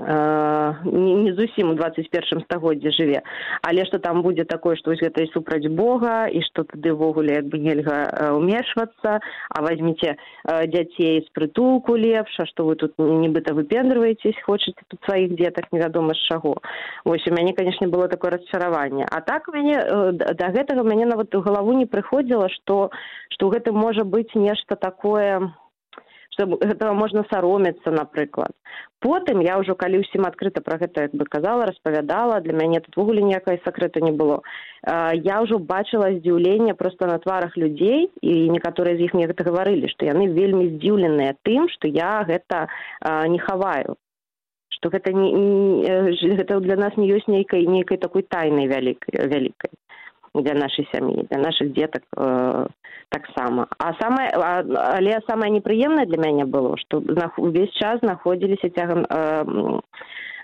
не, 0.00 1.14
не 1.14 1.32
зусім 1.34 1.70
у 1.70 1.74
21 1.74 2.40
стагоддзе 2.44 2.90
жыве. 2.90 3.20
Але 3.62 3.84
што 3.84 3.98
там 3.98 4.22
будзе 4.22 4.44
такое 4.44 4.76
што 4.76 4.90
вось 4.90 5.02
гэта 5.04 5.22
і 5.22 5.30
супраць 5.32 5.68
бога 5.68 6.28
і 6.32 6.40
што 6.48 6.64
тады 6.64 6.96
ўвогуле 6.96 7.36
як 7.36 7.46
бы 7.52 7.60
нельга 7.60 8.32
умешвацца 8.32 9.20
а 9.20 9.58
возьміце 9.60 10.16
дзяцей 10.48 11.20
з 11.20 11.28
прытулку 11.36 11.96
лепш 11.96 12.40
а 12.40 12.46
што 12.48 12.64
вы 12.64 12.76
тут 12.76 12.96
нібыта 12.96 13.52
выпендрываецесь 13.52 14.40
хочаце 14.48 14.80
тут 14.88 15.00
сваіх 15.04 15.36
дзетак 15.36 15.68
невядома 15.72 16.16
з 16.16 16.24
чаго. 16.32 16.56
Вось 17.04 17.26
у 17.28 17.34
мяне 17.34 17.52
канешне 17.52 17.86
было 17.86 18.08
такое 18.08 18.32
расчараванне. 18.32 19.04
А 19.04 19.20
так 19.20 19.48
мяне 19.52 19.76
да 20.12 20.48
гэтага 20.48 20.82
мяне 20.88 21.04
нават 21.04 21.34
у 21.34 21.44
галаву 21.44 21.76
не 21.76 21.84
прыходзіла 21.84 22.48
што 22.48 22.88
што 23.28 23.48
ў 23.48 23.60
гэтым 23.60 23.76
можа 23.76 24.04
быць 24.04 24.32
нешта 24.32 24.76
такое 24.76 25.52
што 26.32 26.48
гэтага 26.48 26.92
можна 26.96 27.24
саромецца 27.30 27.94
напрыклад 27.94 28.52
потым 29.02 29.42
я 29.42 29.58
ўжо 29.58 29.74
калі 29.74 30.00
ўсім 30.00 30.24
адкрыта 30.28 30.62
пра 30.64 30.78
гэта 30.78 31.08
як 31.10 31.14
бы 31.18 31.26
казала 31.26 31.66
распавядала 31.66 32.38
для 32.40 32.54
мяне 32.54 32.80
тут 32.80 32.96
ввогуле 32.96 33.22
ніякай 33.26 33.60
сакрэту 33.66 34.00
не 34.00 34.12
было. 34.12 34.40
Я 35.26 35.42
ўжо 35.42 35.58
бачыла 35.58 36.12
здзіўленне 36.14 36.74
проста 36.78 37.10
на 37.10 37.18
тварах 37.18 37.58
людзей 37.58 38.08
і 38.22 38.34
некаторыя 38.54 38.96
з 38.96 39.10
іх 39.10 39.14
мне 39.18 39.26
гэта 39.26 39.44
гаварылі 39.50 39.90
што 39.90 40.06
яны 40.06 40.30
вельмі 40.30 40.70
здзіўленыя 40.78 41.36
тым 41.42 41.68
што 41.74 41.90
я 41.90 42.22
гэта 42.30 42.68
не 43.28 43.42
хаваю 43.42 43.98
што 44.72 44.90
гэта 44.90 45.12
не, 45.12 45.30
не 45.30 46.34
гэта 46.38 46.58
для 46.60 46.76
нас 46.78 46.96
не 46.96 47.10
ёсць 47.10 47.28
нейкай 47.28 47.66
нейкай 47.66 47.98
такой 47.98 48.22
тайнай 48.22 48.70
вялікай 48.70 49.26
вялікай 49.26 49.70
для 50.34 50.54
нашай 50.54 50.88
сям'і 50.92 51.26
для 51.30 51.38
наших 51.38 51.72
дзетак 51.72 52.02
э, 52.16 52.66
таксама 53.08 53.66
а 53.78 53.92
самае 54.00 54.30
але 54.32 55.20
самае 55.28 55.50
непрыемнае 55.50 56.06
для 56.06 56.18
мяне 56.18 56.44
было 56.44 56.76
што 56.78 57.02
увесь 57.36 57.72
час 57.76 58.00
знаходзіліся 58.00 58.70
цягам 58.70 59.04
э, 59.04 59.80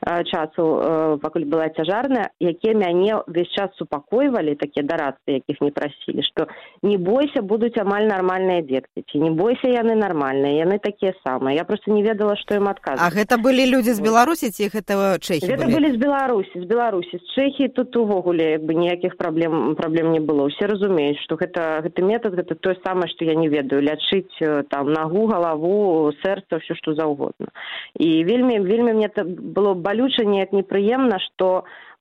часу 0.07 1.19
пакуль 1.23 1.45
была 1.45 1.69
цяжарная 1.75 2.31
якія 2.41 2.75
мяне 2.75 3.21
ўвесь 3.27 3.53
час 3.53 3.75
супакойвалі 3.79 4.55
такія 4.55 4.87
дарадцы 4.87 5.41
якіх 5.43 5.61
не 5.61 5.71
прасілі 5.71 6.23
што 6.23 6.47
не 6.83 6.99
бойся 6.99 7.43
будуць 7.43 7.77
амаль 7.79 8.07
нармальныя 8.07 8.63
дзеткі 8.63 9.05
ці 9.11 9.19
не 9.19 9.31
бойся 9.31 9.69
яны 9.69 9.99
нармальныя 9.99 10.65
яны 10.65 10.79
такія 10.79 11.15
самыя 11.27 11.57
я 11.57 11.65
просто 11.65 11.91
не 11.91 12.03
ведала 12.03 12.37
што 12.37 12.55
ім 12.55 12.69
адказ 12.69 13.01
А 13.01 13.11
гэта 13.11 13.39
былі 13.39 13.67
людзі 13.67 13.93
з 13.99 14.01
беларусі 14.01 14.51
ці 14.51 14.71
гэта 14.71 15.19
чэхі 15.19 15.47
гэта 15.47 15.67
былі? 15.67 15.93
з 15.93 15.99
беларусі 15.99 16.61
з 16.61 16.67
беларусі. 16.67 17.19
З 17.19 17.27
чэхі 17.35 17.69
тут 17.69 17.97
увогуле 17.97 18.51
як 18.59 18.65
бы 18.65 18.75
ніякіх 18.75 19.17
праблем 19.17 19.75
праблем 19.75 20.13
не 20.13 20.21
было. 20.21 20.47
Усе 20.47 20.67
разумеюць 20.67 21.21
што 21.25 21.37
гэта 21.37 21.83
гэты 21.85 22.03
метад 22.03 22.35
гэта 22.35 22.55
тое 22.55 22.77
самае 22.85 23.09
што 23.09 23.25
я 23.25 23.35
не 23.35 23.49
ведаю. 23.49 23.83
Лячыць 23.83 24.69
там 24.71 24.93
нагу 24.93 25.27
галаву 25.27 26.13
сэрца 26.23 26.61
все 26.63 26.75
што 26.75 26.95
заўгодна. 26.95 27.51
І 27.99 28.25
вельмі 28.25 28.61
вельмі 28.61 28.93
мне 28.93 29.07
это 29.07 29.25
было 29.25 29.75
балюча 29.89 30.29
неяк 30.29 30.55
непрыемна 30.61 31.19
што 31.27 31.51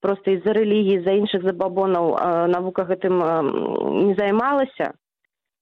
проста 0.04 0.38
з-за 0.38 0.54
рэлігіі 0.60 1.02
з-за 1.02 1.18
іншых 1.24 1.50
забабонаў 1.50 2.14
навука 2.54 2.86
гэтым 2.92 3.20
не 4.06 4.14
займалася 4.20 4.94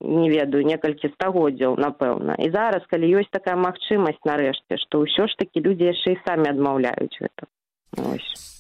не 0.01 0.29
ведаю 0.29 0.63
некалькі 0.67 1.09
стагоддзяў 1.13 1.77
напэўна. 1.79 2.35
І 2.45 2.51
зараз 2.51 2.83
калі 2.91 3.09
ёсць 3.21 3.31
такая 3.31 3.55
магчымасць 3.55 4.21
нарэшце 4.27 4.77
што 4.83 5.05
ўсё 5.05 5.27
ж 5.31 5.37
такі 5.39 5.63
людзі 5.67 5.91
яшчэ 5.93 6.15
і 6.15 6.23
самі 6.27 6.51
адмаўляюць 6.51 7.15
гэта 7.15 7.47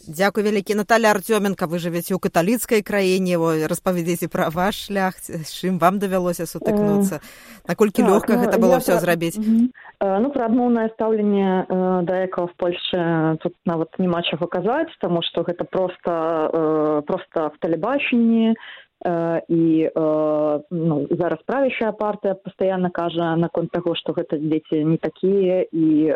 Дякую 0.07 0.45
вялікі 0.45 0.75
Наталя 0.75 1.09
Артёменко 1.17 1.65
вы 1.65 1.81
жывяце 1.81 2.13
ў 2.13 2.21
каталіцкай 2.21 2.85
краіне 2.85 3.41
распавядзеце 3.65 4.29
пра 4.29 4.53
ваш 4.53 4.85
шлях 4.85 5.17
з 5.17 5.49
чым 5.49 5.81
вам 5.81 5.97
давялося 5.97 6.45
сутыкнуцца 6.45 7.25
наколькі 7.65 8.05
лёгка 8.05 8.37
гэта 8.37 8.61
было 8.61 8.77
ўсё 8.77 9.01
зрабіць 9.01 9.41
ну 9.41 10.27
пра 10.29 10.45
адмоўнае 10.45 10.93
стаўленне 10.93 11.65
да 12.05 12.15
экаў 12.29 12.53
в 12.53 12.55
польльше 12.61 13.41
тут 13.41 13.57
нават 13.65 13.97
няма 13.97 14.21
чаго 14.29 14.45
казаць 14.45 14.93
таму 15.01 15.25
што 15.25 15.41
гэта 15.41 15.65
просто 15.65 17.01
просто 17.09 17.49
в 17.49 17.57
тэлебачанні 17.65 18.53
і 19.49 19.89
ну, 20.69 20.95
зараз 21.09 21.39
правящая 21.49 21.91
партыя 21.91 22.37
пастаянна 22.37 22.93
кажа 22.93 23.35
наконт 23.41 23.73
таго 23.73 23.97
што 23.97 24.13
гэта 24.13 24.37
дзеці 24.37 24.85
не 24.85 24.97
такія 25.01 25.65
і 25.73 26.13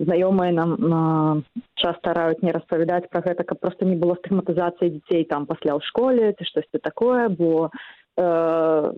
знаёмыя 0.00 0.52
нам 0.52 0.70
э, 0.74 1.60
часта 1.74 2.14
раюць 2.14 2.42
не 2.42 2.52
распавядаць 2.52 3.08
пра 3.10 3.20
гэта 3.20 3.44
каб 3.44 3.60
просто 3.60 3.84
не 3.84 3.96
было 3.96 4.16
стыгматызацыі 4.20 4.90
дзяцей 4.90 5.24
там 5.24 5.46
пасля 5.46 5.78
ў 5.78 5.80
школе 5.86 6.34
ці 6.38 6.44
штосьці 6.44 6.78
такое 6.82 7.28
бо 7.28 7.70
э, 8.18 8.92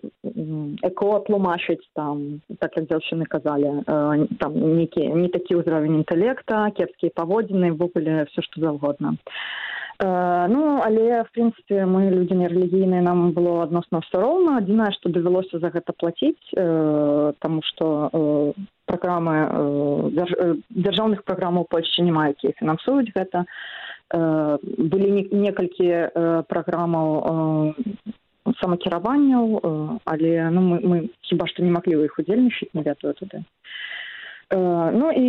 эко 0.83 1.11
тлумачыць 1.27 1.85
там 1.95 2.41
так 2.59 2.77
як 2.77 2.89
дзяўчыны 2.89 3.29
казалі 3.29 3.85
э, 3.85 4.27
там 4.41 4.53
нейкі 4.57 5.05
не 5.21 5.29
такі 5.29 5.61
ўзровень 5.61 6.01
інтэлекта 6.01 6.71
кепскія 6.77 7.13
паводзіны 7.13 7.77
ввогуле 7.77 8.25
все 8.33 8.43
што 8.43 8.65
заўгодна. 8.65 9.17
Э, 9.17 9.76
ну 9.99 10.83
але 10.85 11.23
в 11.25 11.31
прынцыпе 11.33 11.87
мы 11.89 12.11
людзі 12.11 12.35
не 12.37 12.49
рэлігійныя 12.53 13.01
нам 13.01 13.33
было 13.33 13.63
адносна 13.65 14.05
ўсё 14.05 14.21
роўна. 14.21 14.61
Адзінае 14.61 14.93
што 14.93 15.09
давялося 15.09 15.59
за 15.59 15.73
гэта 15.73 15.97
плаціць 15.97 16.53
э, 16.53 17.33
таму 17.41 17.63
што 17.65 18.11
э, 18.13 18.53
праграмы 18.85 19.37
э, 19.41 20.11
дзярж, 20.13 20.33
э, 20.37 20.55
дзяржаўных 20.69 21.25
праграмаў 21.25 21.65
польшчы 21.71 22.05
няма 22.05 22.29
якія 22.37 22.53
фінансуюць 22.61 23.15
гэта. 23.17 23.47
Э, 24.13 24.59
былі 24.63 25.09
не, 25.17 25.25
некалькі 25.49 25.89
э, 25.89 26.43
праграмаў 26.45 27.09
э, 27.17 28.53
самакіраванняў 28.61 29.45
э, 29.57 29.99
але 30.05 30.51
ну 30.51 30.61
мы, 30.61 30.77
мы 30.85 30.97
хіба 31.25 31.49
што 31.49 31.65
не 31.65 31.73
маглі 31.73 32.05
іх 32.05 32.21
удзельнічаць 32.21 32.75
не 32.75 32.83
ведаю 32.85 33.17
туды. 33.17 33.41
э, 33.41 33.45
Э, 33.45 34.06
ну 34.51 35.11
і 35.11 35.27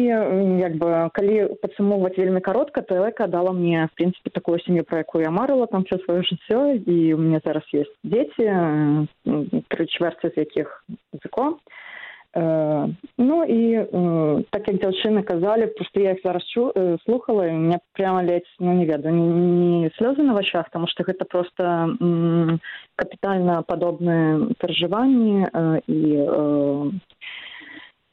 як 0.62 0.78
бы 0.78 1.10
калі 1.14 1.58
падсумоўваць 1.62 2.18
вельмі 2.18 2.42
каротка 2.42 2.82
то 2.82 3.02
эка 3.02 3.28
дала 3.28 3.52
мне 3.52 3.90
в 3.90 3.98
прынцыпе 3.98 4.30
такую 4.30 4.60
сям'ю 4.60 4.84
про 4.84 5.00
якую 5.00 5.24
я 5.24 5.32
марыла 5.32 5.66
там 5.66 5.86
все 5.86 5.98
сваё 6.06 6.22
жыццё 6.22 6.78
і 6.86 7.14
у 7.14 7.18
меня 7.18 7.42
зараз 7.44 7.64
есть 7.74 7.98
дзеці 8.06 8.46
тры 9.74 9.86
чвэрці 9.90 10.30
з 10.30 10.38
якіх 10.38 10.86
языко 11.18 11.58
э, 12.38 12.94
ну 13.18 13.44
і 13.44 14.46
так 14.54 14.68
як 14.70 14.86
дзяўчыны 14.86 15.24
казалі 15.26 15.66
просто 15.66 16.00
я 16.00 16.12
их 16.14 16.22
зараз 16.24 16.46
чу 16.46 16.70
слухала 17.06 17.48
і 17.48 17.58
мне 17.58 17.80
прямо 17.94 18.22
ледзь 18.22 18.54
ну 18.60 18.74
не 18.74 18.86
не, 18.86 19.82
не 19.82 19.90
слёзы 19.98 20.22
на 20.22 20.34
вачах 20.34 20.70
тому 20.70 20.86
что 20.86 21.04
гэта 21.04 21.26
просто 21.26 21.90
капітальна 22.96 23.64
падобныя 23.64 24.54
перажыванні 24.62 25.50
і 25.90 26.02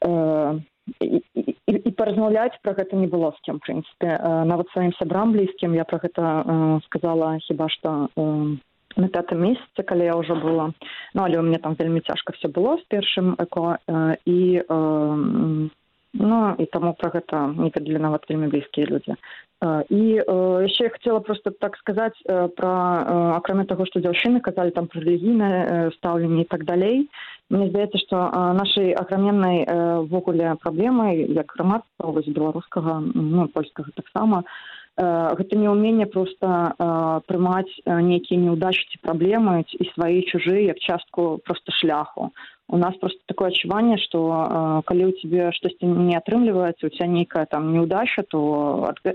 э, 0.01 0.59
і, 1.01 1.21
і, 1.35 1.51
і 1.73 1.91
паразмаўляць 1.97 2.57
пра 2.61 2.73
гэта 2.77 2.95
не 2.95 3.07
было 3.07 3.31
з 3.37 3.41
кем 3.47 3.59
прынцыпе 3.63 4.17
нават 4.45 4.69
сваім 4.73 4.93
сябрам 4.99 5.33
блізкім 5.33 5.75
я 5.75 5.85
пра 5.85 5.99
гэта 6.03 6.23
э, 6.23 6.79
сказала 6.85 7.37
хіба 7.47 7.69
што 7.73 7.95
э, 8.15 8.57
на 8.95 9.07
пятым 9.09 9.41
месяце 9.43 9.83
калі 9.83 10.05
я 10.05 10.15
ўжо 10.15 10.35
была. 10.39 10.71
Ну 11.13 11.23
але 11.23 11.39
у 11.39 11.43
мяне 11.43 11.59
там 11.59 11.75
вельмі 11.75 12.01
цяжка 12.05 12.33
все 12.37 12.47
было 12.47 12.77
з 12.77 12.85
першым 12.87 13.35
эко 13.39 13.77
э, 13.87 14.17
і 14.25 14.61
э, 14.61 15.69
ну 16.13 16.39
і 16.57 16.65
таму 16.71 16.93
пра 16.93 17.09
гэта 17.11 17.47
не 17.57 17.71
ведалі 17.73 17.99
нават 17.99 18.29
вельмі 18.29 18.47
блізкія 18.47 18.87
людзі 18.87 19.17
і 19.63 20.01
яшчэ 20.67 20.83
я 20.83 20.89
хотела 20.89 21.19
просто 21.19 21.51
так 21.51 21.77
сказаць 21.77 22.17
пра 22.27 22.75
акрамя 23.39 23.65
таго 23.65 23.85
што 23.87 24.03
дзяўчыны 24.03 24.43
казалі 24.43 24.75
там 24.75 24.87
пра 24.91 25.01
рэлігійнае 25.01 25.91
стаўленне 25.97 26.43
і 26.43 26.51
так 26.51 26.65
далей 26.65 27.07
мне 27.49 27.69
здаецца 27.69 27.97
што 28.03 28.15
нашай 28.59 28.91
аграменнай 28.91 29.63
ввогуле 30.11 30.55
праблемай 30.61 31.23
як 31.31 31.53
грамадства 31.55 32.11
вось 32.11 32.27
беларускага 32.27 32.99
ну 33.13 33.47
польскага 33.47 33.95
таксама 33.95 34.43
гэта 34.97 35.55
неўменне 35.59 36.05
просто 36.05 36.75
прымаць 37.27 37.71
нейкія 37.85 38.39
неўдачы 38.39 38.83
ці 38.91 38.99
праблемы 39.03 39.63
і 39.67 39.87
свае 39.95 40.23
чужыя 40.23 40.75
як 40.75 40.79
частку 40.79 41.39
просто 41.43 41.71
шляху 41.71 42.31
у 42.67 42.77
нас 42.77 42.95
просто 42.97 43.19
такое 43.27 43.49
адчуванне 43.49 43.97
што 44.01 44.19
э, 44.25 44.81
калі 44.89 45.03
ў 45.05 45.11
цябе 45.21 45.53
штосьці 45.53 45.85
не 45.85 46.17
атрымліваецца 46.17 46.89
у 46.89 46.89
ця 46.89 47.05
нейкая 47.05 47.45
там 47.45 47.69
неудача 47.73 48.25
то 48.25 48.89
ад, 48.89 48.97
э, 49.05 49.13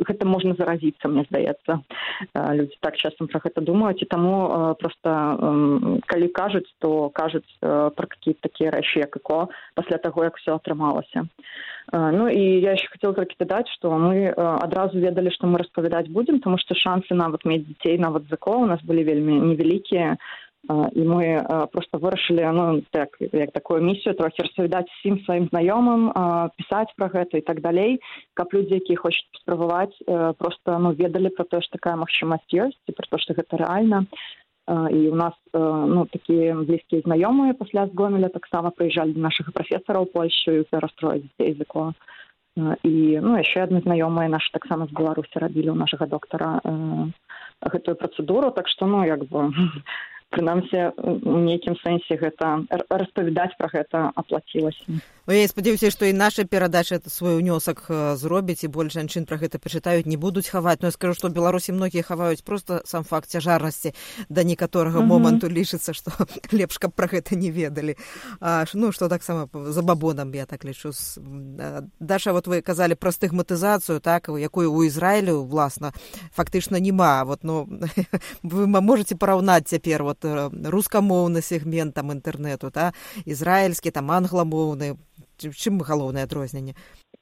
гэта 0.00 0.24
можна 0.24 0.56
заразіцца 0.56 1.08
мне 1.08 1.28
здаецца 1.28 1.84
э, 2.32 2.54
людзі 2.56 2.76
так 2.80 2.96
часам 2.96 3.28
пра 3.28 3.40
гэта 3.44 3.60
думаюць 3.60 4.00
і 4.00 4.08
таму 4.08 4.48
э, 4.48 4.74
просто 4.80 5.10
э, 5.12 6.00
калі 6.08 6.28
кажуць 6.32 6.72
то 6.80 7.10
кажуць 7.12 7.48
э, 7.60 7.90
пра 7.92 8.06
какие 8.08 8.34
такія 8.40 8.72
рэчы 8.72 9.04
як 9.04 9.16
іко 9.16 9.52
пасля 9.74 10.00
таго 10.00 10.24
як 10.24 10.40
все 10.40 10.56
атрымалася 10.56 11.28
э, 11.92 12.10
ну 12.16 12.32
і 12.32 12.64
я 12.64 12.72
еще 12.80 12.88
хотел 12.88 13.12
толькі 13.12 13.36
дадаць 13.44 13.68
што 13.76 13.92
мы 13.92 14.32
э, 14.32 14.34
адразу 14.34 14.96
ведалі 14.96 15.28
што 15.36 15.46
мы 15.46 15.60
распавядаць 15.60 16.08
будзем 16.08 16.40
тому 16.40 16.56
што 16.56 16.72
шансы 16.72 17.12
нават 17.12 17.44
мець 17.44 17.68
дзяцей 17.68 18.00
нават 18.00 18.24
закол 18.32 18.64
у 18.64 18.66
нас 18.66 18.80
былі 18.80 19.04
вельмі 19.04 19.36
невялікія 19.52 20.16
і 20.68 21.02
мы 21.08 21.40
просто 21.72 21.98
вырашылі 21.98 22.44
ну 22.52 22.82
так 22.90 23.16
як 23.20 23.52
такую 23.52 23.80
місію 23.80 24.14
трохі 24.14 24.42
распавядаць 24.42 24.92
усім 25.00 25.18
сваім 25.24 25.48
знаёмым 25.48 26.12
пісаць 26.56 26.92
пра 26.96 27.08
гэта 27.08 27.38
і 27.38 27.46
так 27.46 27.60
далей. 27.60 28.00
Каб 28.34 28.52
людзі 28.52 28.76
якія 28.76 29.00
хочуць 29.00 29.40
спрабаваць 29.40 29.96
просто 30.38 30.78
ну 30.78 30.92
ведалі 30.92 31.32
пра 31.32 31.48
тое 31.48 31.64
што 31.64 31.80
такая 31.80 31.96
магчымасць 31.96 32.52
ёсць 32.52 32.84
і 32.86 32.92
пра 32.92 33.08
то 33.08 33.18
што 33.18 33.34
гэта 33.34 33.56
рэальна 33.56 34.04
і 34.68 35.08
у 35.08 35.16
нас 35.16 35.34
ну 35.54 36.06
такія 36.12 36.54
блізкія 36.54 37.02
знаёмыя 37.08 37.56
пасля 37.56 37.88
згомеля 37.88 38.28
таксама 38.28 38.70
прыязджалі 38.70 39.16
да 39.16 39.32
нашага 39.32 39.56
прафесара 39.56 40.04
ў 40.04 40.12
польшу 40.12 40.68
расстроіць 40.70 41.24
дзяцей 41.24 41.56
языко 41.56 41.96
і 42.84 42.94
ну 43.24 43.40
яшчэ 43.40 43.64
адны 43.64 43.80
знаёмыя 43.80 44.28
нашы 44.28 44.52
таксама 44.52 44.86
з 44.86 44.92
беларусі 44.92 45.40
рабілі 45.40 45.72
ў 45.72 45.78
нашага 45.80 46.06
доктара 46.06 46.60
гэтую 47.60 47.96
працэдуру. 47.96 48.50
Так 48.50 48.68
што 48.68 48.86
ну 48.86 49.04
як 49.04 49.24
бы 49.24 49.50
прынамсі 50.30 50.94
у 50.96 51.38
нейкім 51.42 51.74
сэнсе 51.82 52.16
гэта 52.16 52.62
распавядаць 52.88 53.54
пра 53.58 53.68
гэта 53.72 53.98
аплацілася. 54.14 55.02
Ну, 55.26 55.34
я 55.34 55.46
спадзяюся 55.46 55.90
што 55.90 56.06
і 56.06 56.14
наша 56.14 56.46
перадача 56.46 56.98
свой 57.06 57.38
унёсак 57.38 57.86
зробіць 58.18 58.64
і 58.64 58.70
больш 58.70 58.94
жанчын 58.94 59.26
пра 59.26 59.38
гэта 59.42 59.58
пачытаюць 59.58 60.06
не 60.06 60.16
будуць 60.16 60.48
хаваць. 60.48 60.80
Но 60.82 60.90
я 60.90 60.94
скажу 60.94 61.14
што 61.18 61.30
беларусі 61.30 61.74
многія 61.74 62.02
хаваюць 62.06 62.42
просто 62.42 62.82
сам 62.84 63.04
факт 63.04 63.30
цяжарнасці. 63.30 63.92
Да 64.28 64.42
некаторага 64.42 64.98
mm 64.98 65.02
-hmm. 65.02 65.12
моманту 65.12 65.46
лічыцца 65.48 65.94
што 65.94 66.10
лепш 66.58 66.78
каб 66.78 66.94
пра 66.94 67.06
гэта 67.06 67.36
не 67.36 67.50
ведалі. 67.50 67.96
А, 68.40 68.64
ну 68.74 68.92
што 68.92 69.08
таксама 69.08 69.48
за 69.54 69.82
бабонам 69.82 70.34
я 70.34 70.46
так 70.46 70.64
лічу 70.64 70.90
даша 72.00 72.32
вот 72.32 72.46
вы 72.46 72.62
казалі 72.62 72.94
пра 72.94 73.10
стыгматызацыю 73.10 74.00
так 74.00 74.28
якую 74.28 74.72
у 74.72 74.84
ізраілю 74.84 75.44
власна 75.44 75.92
фактычна 76.36 76.80
няма. 76.80 77.24
Вот 77.24 77.44
ну 77.44 77.68
вы 78.42 78.66
можете 78.66 79.16
параўнаць 79.16 79.68
цяпер 79.68 80.02
вот 80.02 80.19
рускамоўны 80.24 81.42
сегмент 81.42 81.94
там 81.94 82.12
інтэрнэту 82.12 82.70
та 82.70 82.92
ізраільскі 83.24 83.90
там 83.90 84.10
англамоўны 84.10 84.96
чым 85.40 85.80
галоўнае 85.80 86.24
адрозненне 86.24 86.74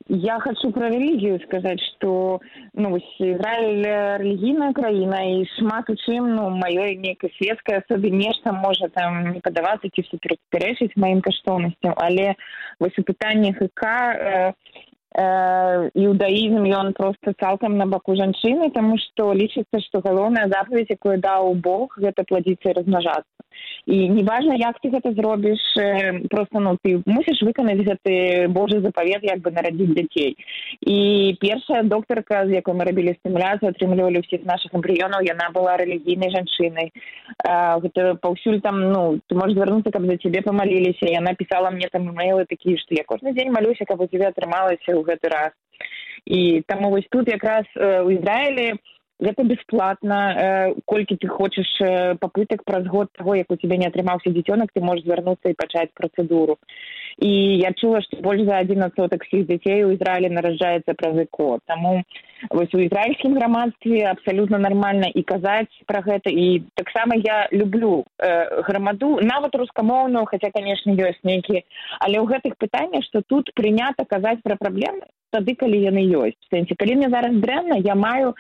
я 0.09 0.38
хочу 0.40 0.73
про 0.73 0.88
рэлігію 0.88 1.38
сказаць 1.45 1.81
что 1.81 2.40
ну 2.75 2.97
ізраиль 2.97 3.85
рэлігійная 4.23 4.73
краіна 4.73 5.21
і 5.23 5.45
шмат 5.59 5.90
у 5.90 5.97
чым 6.07 6.33
ну 6.35 6.49
маёй 6.49 6.97
нейкай 6.97 7.31
светскай 7.37 7.83
асобе 7.83 8.11
нешта 8.11 8.52
можа 8.52 8.88
там 8.88 9.33
не 9.33 9.40
падавацца 9.40 9.90
ці 9.93 10.02
супярэчыць 10.09 10.97
маім 10.97 11.21
каштоўнасцям 11.21 11.93
але 11.97 12.35
вось 12.81 12.99
у 12.99 13.02
пытаннях 13.02 13.61
ік 13.61 13.83
э, 13.85 14.52
іудаізм 15.18 16.62
ён 16.80 16.92
просто 16.94 17.32
цалкам 17.40 17.76
на 17.76 17.87
баку 17.87 18.14
жанчыны 18.14 18.70
таму 18.70 18.98
што 19.02 19.32
лічыцца 19.34 19.80
што 19.87 20.00
галоўная 20.04 20.46
запаведь 20.52 20.94
якую 20.94 21.18
даў 21.18 21.54
бог 21.54 21.98
гэта 21.98 22.22
пладзіцца 22.28 22.70
і 22.70 22.76
размнажацца 22.78 23.48
і 23.88 24.08
неважна 24.08 24.54
як 24.54 24.76
ты 24.84 24.90
гэта 24.92 25.12
зробіш 25.16 25.60
просто 26.28 26.60
ну 26.60 26.76
ты 26.84 27.00
мусіш 27.06 27.40
выканаць 27.40 27.80
гэты 27.80 28.48
божы 28.52 28.80
запавет 28.84 29.24
як 29.24 29.40
бы 29.40 29.50
нарадзіць 29.50 29.94
дзяцей. 29.96 30.36
І 30.84 31.36
першая 31.40 31.82
доктарка 31.82 32.44
з 32.46 32.60
якой 32.60 32.74
мы 32.74 32.84
рабілі 32.84 33.16
стымуляцыю 33.16 33.72
атрымлівалі 33.72 34.20
ўсіх 34.20 34.44
наших 34.44 34.74
эмбрыёнаў 34.76 35.24
яна 35.24 35.48
была 35.56 35.80
рэлігійнай 35.80 36.28
жанчынай. 36.36 36.92
Гэта 37.48 38.20
паўсюль 38.20 38.60
там 38.60 38.92
ну 38.92 39.20
ты 39.26 39.34
можешь 39.34 39.56
звярнуцца 39.56 39.90
каб 39.90 40.04
за 40.04 40.20
цябе 40.20 40.44
памаліліся 40.44 41.08
яна 41.08 41.32
пісала 41.32 41.70
мне 41.70 41.88
там 41.88 42.12
имейлы 42.12 42.44
такія 42.44 42.76
што 42.76 42.92
я 42.92 43.08
кожны 43.08 43.32
дзень 43.32 43.52
малюся 43.56 43.88
каб 43.88 44.04
у 44.04 44.06
цябе 44.06 44.28
атрымалася 44.28 44.92
ў 44.92 45.00
гэты 45.00 45.32
раз. 45.32 45.56
І 46.28 46.60
таму 46.68 46.90
вось 46.90 47.08
тут 47.08 47.28
якраз 47.32 47.64
у 47.72 48.10
ізраілі 48.12 48.76
гэта 49.20 49.42
бесплатна 49.44 50.18
э, 50.32 50.75
колькі 50.87 51.16
ты 51.16 51.26
хочаш 51.26 51.66
э, 51.80 52.14
попытак 52.20 52.64
праз 52.64 52.87
год 52.87 53.10
таго 53.12 53.34
як 53.34 53.50
у 53.50 53.56
тебя 53.56 53.76
не 53.76 53.87
атрымаўся 53.87 54.30
дзіцёнак 54.30 54.70
ты 54.72 54.80
можешь 54.80 55.04
звярнуцца 55.04 55.50
і 55.50 55.58
пачаць 55.58 55.90
працэдуру. 55.95 56.58
І 57.19 57.58
я 57.58 57.73
чула 57.75 58.00
што 58.02 58.23
больш 58.23 58.47
за 58.47 58.62
адзін 58.62 58.86
адсотак 58.86 59.25
всіх 59.26 59.47
дзяцей 59.50 59.82
у 59.84 59.90
ізраілі 59.90 60.30
нараджаецца 60.30 60.95
праз 60.95 61.19
эко. 61.26 61.58
Таму 61.66 62.02
вось 62.50 62.75
у 62.75 62.78
ізраільскім 62.78 63.34
грамадстве 63.34 64.06
абсалютна 64.06 64.58
нармальна 64.58 65.10
і 65.10 65.23
казаць 65.23 65.73
пра 65.86 66.00
гэта. 66.06 66.30
І 66.30 66.62
таксама 66.78 67.19
я 67.19 67.49
люблю 67.50 68.04
э, 68.23 68.62
грамаду 68.62 69.19
нават 69.19 69.54
рускамоўную 69.54 70.26
хаця 70.30 70.54
канешне 70.54 70.95
ёсць 70.95 71.26
нейкі. 71.26 71.66
Але 71.99 72.23
ў 72.23 72.26
гэтых 72.38 72.54
пытаннях 72.54 73.02
што 73.10 73.26
тут 73.26 73.50
прынята 73.54 74.06
казаць 74.06 74.38
пра 74.47 74.54
праблемы 74.54 75.10
тады 75.30 75.54
калі 75.54 75.78
яны 75.82 76.02
ёсць. 76.21 76.41
Сэнсе 76.52 76.75
калі 76.78 76.97
мне 77.00 77.08
зараз 77.12 77.36
дрэнна 77.43 77.78
я 77.84 77.95
маю 77.95 78.34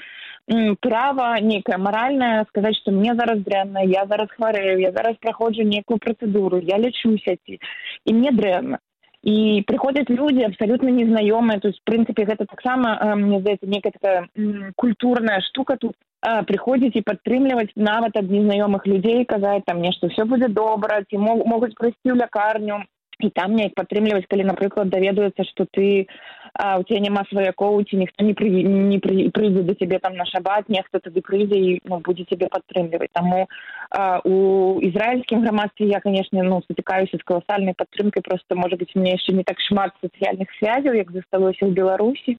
права 0.80 1.36
нейкае 1.44 1.76
маральнае 1.76 2.44
сказаць 2.48 2.76
што 2.80 2.92
мне 2.92 3.14
зараз 3.14 3.44
дрэнна 3.44 3.84
я 3.84 4.06
зараз 4.08 4.28
хварэю 4.36 4.80
я 4.80 4.92
зараз 4.92 5.16
праходжу 5.20 5.62
нейкую 5.62 5.98
працэдуру 5.98 6.60
я 6.64 6.78
лічуся 6.78 7.36
ці 7.44 7.60
і 8.04 8.12
мне 8.12 8.32
дрэнна. 8.32 8.78
І 9.22 9.64
прыходзяць 9.66 10.08
людзі 10.08 10.46
абсалютна 10.46 10.90
незнаёмыя 10.94 11.60
тут 11.60 11.76
прынцыпе 11.84 12.24
гэта 12.24 12.46
таксама 12.46 12.96
мне 13.18 13.40
здаецца 13.40 13.66
некая 13.66 13.92
такая 13.92 14.28
культурная 14.76 15.40
штука 15.50 15.76
тут 15.76 15.96
прыходзіць 16.22 16.96
і 16.96 17.06
падтрымліваць 17.06 17.74
нават 17.74 18.16
ад 18.16 18.30
незнаёмых 18.30 18.86
людзей 18.86 19.24
казаць 19.24 19.66
там 19.66 19.82
нешта 19.82 20.08
все 20.08 20.24
будзе 20.24 20.48
добра 20.48 21.02
ці 21.10 21.18
могуць 21.18 21.74
прыйсці 21.74 22.14
ў 22.14 22.16
лякарню 22.22 22.86
і 23.20 23.30
там 23.34 23.54
неяк 23.58 23.74
падтрымліваць 23.74 24.28
калі 24.30 24.46
напрыклад 24.46 24.90
даведаюцца 24.94 25.42
што 25.50 25.66
ты 25.66 26.06
а, 26.54 26.78
у 26.78 26.82
цябе 26.86 27.00
няма 27.02 27.24
сваякоў 27.30 27.82
ці 27.90 27.98
ніхто 27.98 28.24
не 28.24 28.34
пры, 28.38 28.48
не 28.62 28.98
пры, 29.02 29.30
прыйдзе 29.34 29.62
да 29.66 29.74
цябе 29.74 29.98
там 29.98 30.14
на 30.14 30.26
шабат 30.30 30.68
нехта 30.70 31.02
тады 31.02 31.20
прыйдзе 31.26 31.58
і 31.58 31.70
ну, 31.84 31.98
будзе 31.98 32.28
цябе 32.30 32.46
падтрымліваць 32.46 33.10
таму 33.12 33.46
а, 33.90 34.20
у 34.22 34.78
ізраільскім 34.86 35.42
грамадстве 35.42 35.90
я 35.90 36.00
канешне 36.00 36.46
ну 36.46 36.62
сутыкаюся 36.68 37.18
з 37.18 37.26
каласальнай 37.26 37.74
падтрымкай 37.74 38.22
просто 38.22 38.54
можа 38.54 38.76
быть 38.76 38.94
мне 38.94 39.18
яшчэ 39.18 39.34
не 39.34 39.42
так 39.42 39.58
шмат 39.66 39.94
сацыяльных 39.98 40.54
связяў 40.58 40.94
як 40.94 41.10
засталося 41.10 41.66
ў 41.66 41.74
беларусі 41.74 42.38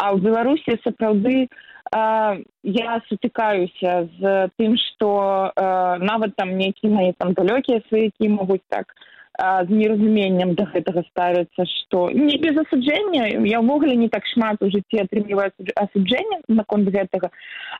а 0.00 0.16
ў 0.16 0.24
беларусі 0.24 0.80
сапраўды 0.80 1.48
а, 1.92 2.40
я 2.64 3.02
сутыкаюся 3.12 4.08
з 4.16 4.48
тым 4.56 4.80
што 4.80 5.52
нават 6.00 6.32
там 6.40 6.56
нейкія 6.56 6.88
мае 6.92 7.12
там 7.20 7.36
далёкія 7.36 7.84
сваякі 7.88 8.32
могуць 8.32 8.64
так 8.72 8.96
з 9.38 9.68
неразуменнем 9.68 10.54
да 10.56 10.64
гэтага 10.72 11.04
ставіцца 11.10 11.66
што 11.68 12.08
не 12.10 12.38
без 12.40 12.56
асуджэння 12.56 13.44
я 13.44 13.60
ўвогуле 13.60 13.96
не 13.96 14.08
так 14.08 14.24
шмат 14.32 14.62
у 14.64 14.70
жыцці 14.72 15.04
атрымліваю 15.04 15.52
асуджэнне 15.76 16.40
наконт 16.48 16.88
гэтага 16.88 17.30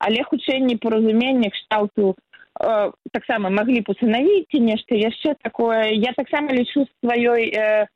але 0.01 0.23
хутчэй 0.29 0.61
непаразумення 0.61 1.51
кшталту 1.51 2.15
э, 2.61 2.91
таксама 3.13 3.51
маглі 3.51 3.81
б 3.81 3.93
усынавіць 3.93 4.61
нешта 4.61 4.95
яшчэ 4.97 5.37
такое. 5.43 5.93
Я 5.93 6.13
таксама 6.17 6.53
лічу 6.53 6.87
сваёй 7.01 7.49
э, 7.49 7.87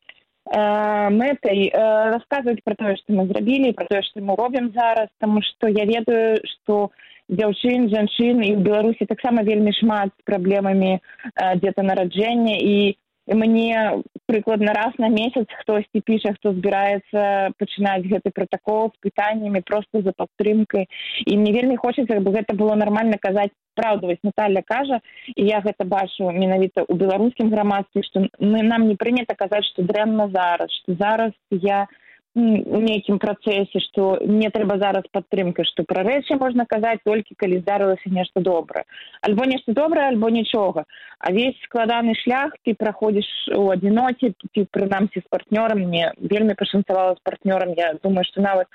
э, 0.51 1.11
мэтай 1.11 1.68
э, 1.68 2.16
расказваць 2.16 2.64
пра 2.64 2.75
тое 2.75 2.96
што 2.96 3.12
мы 3.12 3.29
зрабілі 3.29 3.77
пра 3.77 3.87
тое 3.90 4.03
што 4.09 4.20
мы 4.20 4.37
робім 4.37 4.73
зараз 4.73 5.09
таму 5.18 5.42
што 5.42 5.68
я 5.68 5.85
ведаю 5.85 6.40
што 6.55 6.90
дзяўчын 7.29 7.88
жанчын 7.92 8.42
і 8.42 8.51
ў 8.57 8.61
беларусі 8.64 9.07
таксама 9.07 9.42
вельмі 9.46 9.73
шмат 9.79 10.11
з 10.16 10.23
праблемамі 10.25 10.96
э, 10.96 11.01
дзета 11.61 11.83
нараджэння 11.83 12.57
мне 13.31 14.03
прыкладна 14.27 14.73
раз 14.75 14.95
на 14.99 15.09
месяц 15.09 15.47
хтосьці 15.62 16.03
піша 16.05 16.35
хто 16.35 16.53
збіраецца 16.53 17.55
пачынаць 17.59 18.07
гэты 18.11 18.35
пратакол 18.35 18.90
з 18.90 19.09
пытаннямі 19.09 19.62
просто 19.62 20.03
за 20.03 20.12
падтрымкай 20.16 20.87
і 21.27 21.37
мне 21.37 21.53
вельмі 21.53 21.77
хочацца 21.77 22.21
бы 22.21 22.35
гэта 22.35 22.55
было 22.55 22.75
нармальна 22.75 23.19
казаць 23.23 23.55
праўдаваць 23.75 24.21
Наталья 24.23 24.62
кажа 24.66 25.01
і 25.37 25.47
я 25.47 25.62
гэта 25.62 25.85
бачу 25.85 26.31
менавіта 26.31 26.83
ў 26.85 26.95
беларускім 26.99 27.51
грамадстве 27.55 28.03
што 28.03 28.27
мы 28.38 28.62
нам 28.66 28.88
не 28.88 28.97
прынята 28.97 29.38
казаць 29.38 29.66
што 29.71 29.87
дрэнна 29.87 30.31
зараз 30.35 30.71
што 30.83 30.99
зараз 30.99 31.33
я 31.51 31.87
не 31.87 32.00
нейкім 32.35 33.19
працэсе 33.19 33.81
што 33.90 34.19
мне 34.23 34.51
трэба 34.55 34.79
зараз 34.79 35.05
падтрымка 35.11 35.64
што 35.66 35.83
пра 35.83 36.05
рэчы 36.07 36.38
можна 36.38 36.66
казаць 36.66 37.03
толькі 37.05 37.35
калі 37.35 37.59
здарылася 37.59 38.07
нешта 38.07 38.40
добрае. 38.40 38.85
Альбо 39.23 39.45
нешта 39.51 39.73
добрае 39.73 40.09
альбо 40.09 40.31
нічога. 40.31 40.85
А 41.19 41.33
весь 41.33 41.59
складаны 41.64 42.14
шлях 42.14 42.55
ты 42.64 42.75
праходзіш 42.75 43.27
у 43.59 43.71
адзіноце 43.75 44.33
ці 44.55 44.66
прынамсі 44.71 45.21
з 45.21 45.27
партнёрам. 45.29 45.83
Мне 45.83 46.12
вельмі 46.19 46.55
пашанцавала 46.55 47.19
з 47.19 47.21
партнёрам. 47.27 47.75
Я 47.77 47.95
думаю 48.03 48.25
што 48.25 48.40
нават 48.40 48.69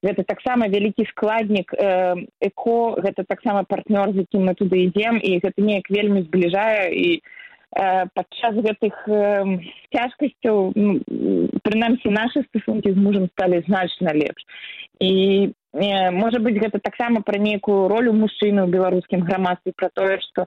гэта 0.00 0.22
таксама 0.22 0.68
вялікі 0.68 1.04
складнік 1.10 1.74
э, 1.74 2.14
эко 2.40 2.96
гэта 3.02 3.24
таксама 3.28 3.64
партнёр 3.64 4.14
з 4.14 4.24
якім 4.24 4.46
мы 4.46 4.54
туды 4.54 4.86
ідзем 4.86 5.18
і 5.18 5.42
гэта 5.42 5.58
неяк 5.58 5.90
вельмі 5.90 6.22
збліжае. 6.22 6.94
І 6.94 7.22
падчас 7.72 8.58
гэтых 8.66 8.96
цяжкасцяў 9.96 10.56
прынамсі 11.64 12.12
нашы 12.12 12.44
стасункі 12.50 12.92
з 12.92 13.00
мужам 13.00 13.28
сталі 13.32 13.62
значна 13.66 14.12
лепш. 14.12 14.44
І 15.00 15.52
можа 15.72 16.38
быць 16.38 16.60
гэта 16.60 16.78
таксама 16.84 17.22
пра 17.24 17.40
нейкую 17.40 17.88
ролю 17.88 18.12
мужчыны 18.12 18.60
ў 18.60 18.68
беларускім 18.68 19.24
грамадстве 19.24 19.72
пра 19.72 19.88
тое 19.94 20.20
што 20.20 20.44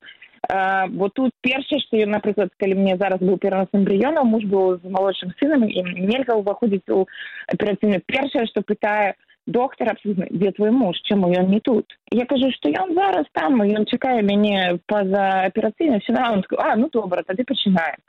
бо 0.93 1.09
тут 1.09 1.33
першае 1.41 1.79
што 1.81 1.97
ён 1.97 2.13
напрыклад 2.13 2.53
калі 2.61 2.77
мне 2.77 2.97
зараз 3.01 3.19
быў 3.19 3.37
перанос 3.41 3.73
эмбрыёна 3.73 4.21
муж 4.23 4.45
быў 4.45 4.77
з 4.77 4.91
малодшым 4.93 5.33
сынам 5.39 5.65
і 5.65 5.81
нельга 5.81 6.37
ўваходзіць 6.37 6.93
у 6.93 7.05
аперацыйную. 7.49 8.05
Першае 8.05 8.45
што 8.53 8.61
пытае 8.61 9.15
доктор 9.47 9.89
абсолютно 9.89 10.25
дзе 10.29 10.51
твой 10.51 10.71
муж? 10.71 10.97
Чаму 11.03 11.31
ён 11.33 11.49
не 11.49 11.59
тут 11.59 11.85
я 12.11 12.25
кажу 12.25 12.51
што 12.51 12.69
ён 12.69 12.93
зараз 12.93 13.25
там? 13.33 13.61
Ён 13.61 13.85
чакае 13.85 14.21
мяне 14.21 14.79
па-за 14.87 15.45
аперацыйна 15.45 16.01
сюда 16.05 16.31
он 16.31 16.43
а 16.57 16.75
ну 16.75 16.89
добра 16.89 17.23
тады 17.23 17.43
пачынаем 17.43 18.01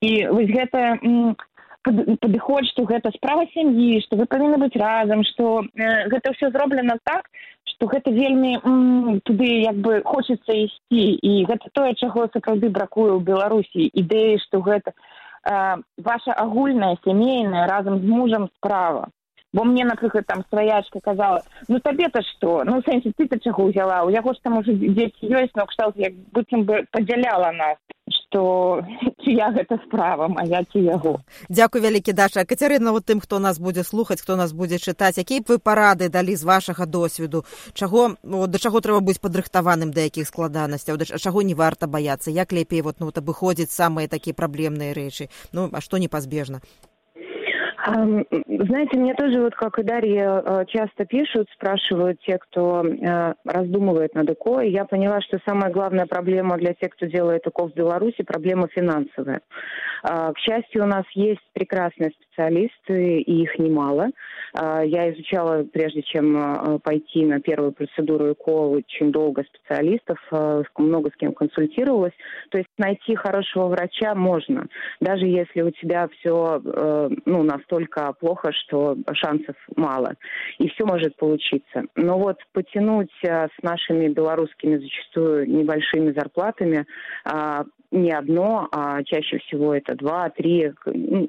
і 0.00 0.26
вось 0.30 0.50
гэта 0.50 0.98
падыход 1.86 2.66
што 2.66 2.84
гэта 2.84 3.12
справа 3.14 3.46
сям'і 3.52 4.00
што 4.06 4.16
вы 4.16 4.26
павінны 4.26 4.58
быць 4.58 4.74
разам 4.74 5.22
што 5.24 5.62
э, 5.74 6.08
гэта 6.10 6.34
ўсё 6.34 6.50
зроблена 6.50 6.98
так 7.04 7.30
што 7.76 7.86
гэта 7.86 8.10
вельмі 8.10 8.56
м, 8.64 9.20
туды 9.20 9.46
як 9.62 9.76
бы 9.76 10.00
хочацца 10.04 10.52
ісці. 10.52 11.04
І 11.20 11.44
гэта 11.44 11.68
тое 11.72 11.94
чаго 11.94 12.26
сапраўды 12.32 12.70
бракуе 12.70 13.12
ў 13.12 13.20
беларусі 13.20 13.90
ідэі 13.92 14.40
што 14.46 14.62
гэта 14.64 14.92
э, 14.92 15.76
ваша 15.98 16.32
агульная 16.32 16.96
сямейная 17.04 17.66
разам 17.66 18.00
з 18.00 18.06
мужам 18.06 18.48
справа 18.56 19.10
бо 19.52 19.64
мне 19.64 19.84
напрыклад 19.84 20.26
там 20.26 20.44
сваячка 20.50 21.00
казала 21.00 21.42
ну 21.68 21.80
табе 21.80 22.08
то 22.08 22.20
што 22.22 22.62
ну 22.64 22.82
сэнсе 22.82 23.12
ты 23.16 23.28
то 23.28 23.38
чаго 23.38 23.70
ўзяла 23.70 24.04
у 24.04 24.10
яго 24.10 24.34
ж 24.34 24.38
там 24.42 24.58
уже 24.58 24.74
дзеці 24.74 25.30
ёсць 25.30 25.54
но 25.54 25.66
кшталт 25.66 25.96
як 25.96 26.14
быццам 26.32 26.64
бы 26.64 26.84
падзяляла 26.90 27.52
нас 27.52 27.78
што 28.10 28.82
чыя 29.22 29.50
гэта 29.54 29.78
справа 29.86 30.28
мая 30.28 30.62
ці 30.72 30.82
яго 30.82 31.18
дзякуй 31.48 31.80
вялікі 31.80 32.12
даша. 32.12 32.44
Кацярына 32.44 32.92
вот 32.92 33.06
тым 33.06 33.20
хто 33.20 33.38
нас 33.38 33.58
будзе 33.58 33.84
слухаць 33.84 34.20
хто 34.20 34.36
нас 34.36 34.52
будзе 34.52 34.78
чытаць 34.78 35.18
якія 35.18 35.40
б 35.40 35.54
вы 35.54 35.58
парады 35.58 36.08
далі 36.08 36.36
з 36.36 36.44
вашага 36.44 36.86
досведу? 36.86 37.44
Чаго 37.72 38.16
ну, 38.22 38.46
да 38.46 38.58
чаго 38.58 38.80
трэба 38.80 39.00
быць 39.00 39.22
падрыхтаваным 39.22 39.92
да 39.92 40.06
якіх 40.06 40.28
складанасцяў? 40.28 40.98
Да 40.98 41.04
чаго 41.06 41.42
не 41.42 41.54
варта 41.54 41.86
баяцца? 41.86 42.30
Як 42.30 42.52
лепей 42.52 42.82
вот 42.82 43.00
ну 43.00 43.06
вот 43.06 43.18
абыходзіць 43.18 43.70
самыя 43.70 44.08
такія 44.08 44.34
праблемныя 44.34 44.92
рэчы? 44.94 45.30
Ну 45.52 45.70
а 45.72 45.80
што 45.80 45.98
непазбежна 45.98 46.60
Знаете, 47.86 48.98
мне 48.98 49.14
тоже 49.14 49.40
вот 49.40 49.54
как 49.54 49.78
и 49.78 49.84
Дарья 49.84 50.42
э, 50.44 50.64
часто 50.66 51.04
пишут, 51.04 51.48
спрашивают 51.54 52.20
те, 52.20 52.36
кто 52.38 52.84
э, 52.84 53.34
раздумывает 53.44 54.12
над 54.14 54.28
ЭКО. 54.28 54.60
И 54.62 54.72
я 54.72 54.84
поняла, 54.84 55.20
что 55.20 55.38
самая 55.46 55.70
главная 55.70 56.06
проблема 56.06 56.56
для 56.56 56.74
тех, 56.74 56.90
кто 56.90 57.06
делает 57.06 57.46
ЭКО 57.46 57.68
в 57.68 57.74
Беларуси, 57.74 58.24
проблема 58.24 58.66
финансовая. 58.68 59.40
А, 60.08 60.32
к 60.32 60.38
счастью, 60.38 60.84
у 60.84 60.86
нас 60.86 61.04
есть 61.14 61.40
прекрасные 61.52 62.12
специалисты, 62.12 63.18
и 63.18 63.42
их 63.42 63.58
немало. 63.58 64.10
А, 64.52 64.84
я 64.84 65.12
изучала, 65.12 65.64
прежде 65.64 66.02
чем 66.02 66.36
а, 66.36 66.78
пойти 66.78 67.24
на 67.24 67.40
первую 67.40 67.72
процедуру 67.72 68.30
ЭКО, 68.32 68.68
очень 68.68 69.10
долго 69.10 69.42
специалистов, 69.42 70.18
много 70.78 71.10
с 71.10 71.16
кем 71.16 71.32
консультировалась. 71.32 72.12
То 72.50 72.58
есть 72.58 72.70
найти 72.78 73.16
хорошего 73.16 73.66
врача 73.66 74.14
можно, 74.14 74.68
даже 75.00 75.26
если 75.26 75.62
у 75.62 75.70
тебя 75.70 76.08
все 76.20 76.62
э, 76.64 77.08
ну, 77.24 77.42
настолько 77.42 78.12
плохо, 78.12 78.52
что 78.52 78.96
шансов 79.14 79.56
мало. 79.74 80.14
И 80.58 80.68
все 80.68 80.84
может 80.84 81.16
получиться. 81.16 81.84
Но 81.96 82.18
вот 82.18 82.38
потянуть 82.52 83.10
с 83.22 83.62
нашими 83.62 84.08
белорусскими 84.08 84.76
зачастую 84.76 85.50
небольшими 85.50 86.12
зарплатами 86.12 86.86
не 87.90 88.12
одно, 88.12 88.68
а 88.72 89.02
чаще 89.04 89.38
всего 89.38 89.74
это 89.74 89.94
два, 89.94 90.30
три. 90.30 90.72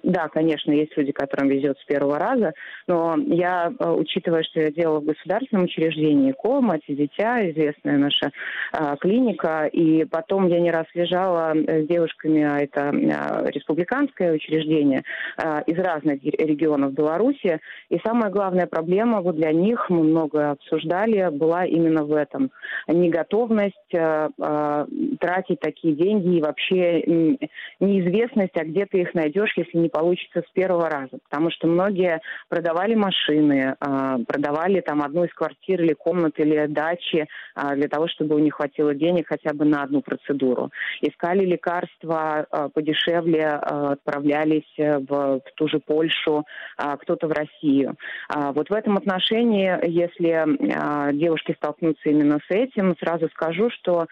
Да, 0.04 0.28
конечно, 0.28 0.72
есть 0.72 0.96
люди, 0.98 1.12
которым 1.12 1.50
везет 1.50 1.78
с 1.80 1.86
первого 1.86 2.20
раза, 2.20 2.54
но 2.88 3.16
я, 3.28 3.72
э, 3.78 3.90
учитывая, 3.92 4.44
что 4.44 4.62
я 4.62 4.72
делала 4.72 5.00
в 5.00 5.06
государственном 5.06 5.66
учреждении 5.66 6.32
КО, 6.32 6.62
мать 6.62 6.84
и 6.88 6.96
дитя, 6.96 7.50
известная 7.50 7.98
наша 7.98 8.32
а, 8.72 8.96
клиника, 8.98 9.66
и 9.66 10.06
потом 10.06 10.48
я 10.48 10.60
не 10.60 10.72
раз 10.72 10.86
лежала 10.94 11.54
э, 11.56 11.84
с 11.84 11.88
девушками, 11.88 12.44
а 12.44 12.60
это 12.60 12.90
а, 12.90 13.46
республиканское 13.50 14.34
учреждение, 14.34 15.04
а, 15.38 15.62
из 15.62 15.78
разных 15.78 16.24
регионов 16.24 16.94
Беларуси, 16.94 17.60
и 17.90 18.00
самая 18.06 18.32
главная 18.32 18.68
проблема 18.68 19.22
вот 19.22 19.36
для 19.36 19.52
них, 19.52 19.90
мы 19.90 20.04
много 20.04 20.52
обсуждали, 20.52 21.30
была 21.30 21.66
именно 21.66 22.04
в 22.04 22.14
этом. 22.14 22.52
Неготовность 22.88 23.94
а, 23.96 24.30
а, 24.40 24.88
тратить 25.20 25.60
такие 25.60 25.96
деньги 25.96 26.38
и 26.38 26.42
вообще 26.48 27.38
неизвестность, 27.80 28.56
а 28.56 28.64
где 28.64 28.86
ты 28.86 29.02
их 29.02 29.14
найдешь, 29.14 29.54
если 29.56 29.78
не 29.78 29.90
получится 29.90 30.44
с 30.48 30.52
первого 30.52 30.90
раза. 30.90 31.20
Потому 31.30 31.52
что 31.52 31.68
многие 31.68 32.22
продавали 32.50 32.96
машины, 32.96 33.76
а, 33.80 34.18
продавали 34.28 34.82
там 34.82 35.02
одну 35.02 35.26
из 35.26 35.34
квартир 35.34 35.82
или 35.82 35.94
комнат 35.94 36.40
или 36.40 36.66
дачи 36.68 37.28
а, 37.56 37.76
для 37.76 37.88
того, 37.88 38.08
чтобы 38.08 38.36
у 38.36 38.40
них 38.40 38.56
хватило 38.56 38.94
денег 38.94 39.28
хотя 39.28 39.54
бы 39.54 39.66
на 39.66 39.84
одну 39.84 40.02
процедуру. 40.02 40.72
Искали 41.02 41.46
лекарства 41.46 42.48
а, 42.50 42.70
подешевле, 42.70 43.48
отправлялись 43.48 44.64
в, 44.78 45.08
в 45.08 45.42
ту 45.56 45.68
же 45.68 45.80
Польшу, 45.80 46.46
кто-то 46.78 47.28
в 47.28 47.32
Россию. 47.32 47.96
Вот 48.30 48.70
в 48.70 48.74
этом 48.74 48.98
отношении, 48.98 49.78
если 49.88 51.14
девушки 51.18 51.56
столкнутся 51.58 52.10
именно 52.10 52.40
с 52.48 52.52
этим, 52.52 52.96
сразу 53.00 53.30
скажу, 53.30 53.70
что 53.70 53.98
Э, 53.98 54.06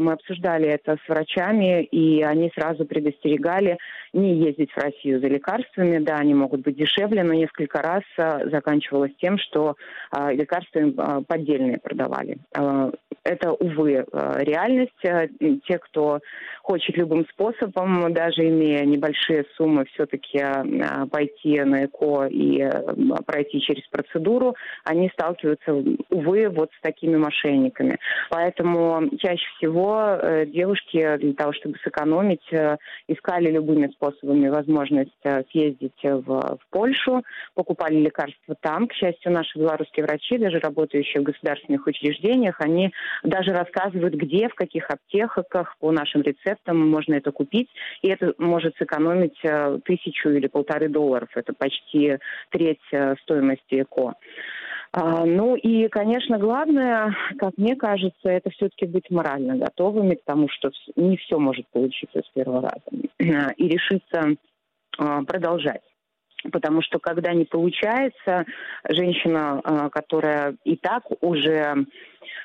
мы 0.00 0.12
обсуждали 0.12 0.68
это 0.68 0.96
с 1.04 1.08
врачами, 1.08 1.84
и 1.84 2.22
они 2.22 2.50
сразу 2.54 2.84
предостерегали 2.84 3.78
не 4.12 4.34
ездить 4.34 4.72
в 4.72 4.78
Россию 4.78 5.20
за 5.20 5.28
лекарствами. 5.28 5.98
Да, 5.98 6.16
они 6.16 6.34
могут 6.34 6.62
быть 6.62 6.76
дешевле, 6.76 7.22
но 7.22 7.34
несколько 7.34 7.82
раз 7.82 8.02
э, 8.16 8.48
заканчивалось 8.50 9.12
тем, 9.20 9.38
что 9.38 9.76
э, 10.16 10.34
лекарства 10.34 11.22
поддельные 11.26 11.78
продавали. 11.78 12.38
Это, 13.24 13.52
увы, 13.52 14.04
реальность. 14.12 14.92
Те, 15.02 15.78
кто 15.78 16.20
хочет 16.62 16.96
любым 16.96 17.26
способом, 17.28 18.12
даже 18.12 18.48
имея 18.48 18.84
небольшие 18.84 19.44
суммы, 19.56 19.84
все-таки 19.86 20.44
пойти 21.10 21.60
на 21.62 21.84
ЭКО 21.86 22.26
и 22.30 22.68
пройти 23.26 23.60
через 23.60 23.86
процедуру, 23.88 24.54
они 24.84 25.10
сталкиваются, 25.12 25.74
увы, 26.10 26.48
вот 26.48 26.70
с 26.78 26.80
такими 26.82 27.16
мошенниками. 27.16 27.98
Поэтому 28.30 29.10
чаще 29.18 29.44
всего 29.56 29.75
всего 29.76 30.18
э, 30.20 30.46
девушки 30.46 31.16
для 31.18 31.34
того, 31.34 31.52
чтобы 31.52 31.76
сэкономить, 31.84 32.52
э, 32.52 32.76
искали 33.08 33.50
любыми 33.50 33.88
способами 33.88 34.48
возможность 34.48 35.10
э, 35.24 35.42
съездить 35.50 35.98
в, 36.02 36.24
в 36.24 36.60
Польшу, 36.70 37.22
покупали 37.54 37.96
лекарства 37.96 38.56
там. 38.60 38.88
К 38.88 38.94
счастью, 38.94 39.32
наши 39.32 39.58
белорусские 39.58 40.06
врачи, 40.06 40.38
даже 40.38 40.58
работающие 40.60 41.20
в 41.20 41.24
государственных 41.24 41.86
учреждениях, 41.86 42.60
они 42.60 42.92
даже 43.22 43.52
рассказывают, 43.52 44.14
где, 44.14 44.48
в 44.48 44.54
каких 44.54 44.90
аптеках 44.90 45.76
по 45.78 45.92
нашим 45.92 46.22
рецептам 46.22 46.88
можно 46.88 47.14
это 47.14 47.30
купить. 47.30 47.68
И 48.02 48.08
это 48.08 48.32
может 48.38 48.76
сэкономить 48.78 49.38
тысячу 49.84 50.30
или 50.30 50.46
полторы 50.46 50.88
долларов. 50.88 51.28
Это 51.34 51.52
почти 51.52 52.18
треть 52.50 52.80
стоимости 53.22 53.82
ЭКО. 53.82 54.14
А, 54.98 55.26
ну 55.26 55.56
и, 55.56 55.88
конечно, 55.88 56.38
главное, 56.38 57.14
как 57.38 57.58
мне 57.58 57.76
кажется, 57.76 58.30
это 58.30 58.48
все-таки 58.48 58.86
быть 58.86 59.10
морально 59.10 59.58
готовыми 59.58 60.14
к 60.14 60.24
тому, 60.24 60.48
что 60.48 60.70
не 60.96 61.18
все 61.18 61.38
может 61.38 61.68
получиться 61.68 62.20
с 62.20 62.30
первого 62.32 62.62
раза. 62.62 63.52
И 63.58 63.68
решиться 63.68 64.36
а, 64.96 65.22
продолжать. 65.24 65.82
Потому 66.52 66.82
что 66.82 66.98
когда 66.98 67.32
не 67.32 67.44
получается, 67.44 68.44
женщина, 68.88 69.60
а, 69.64 69.88
которая 69.88 70.56
и 70.64 70.76
так 70.76 71.04
уже 71.20 71.86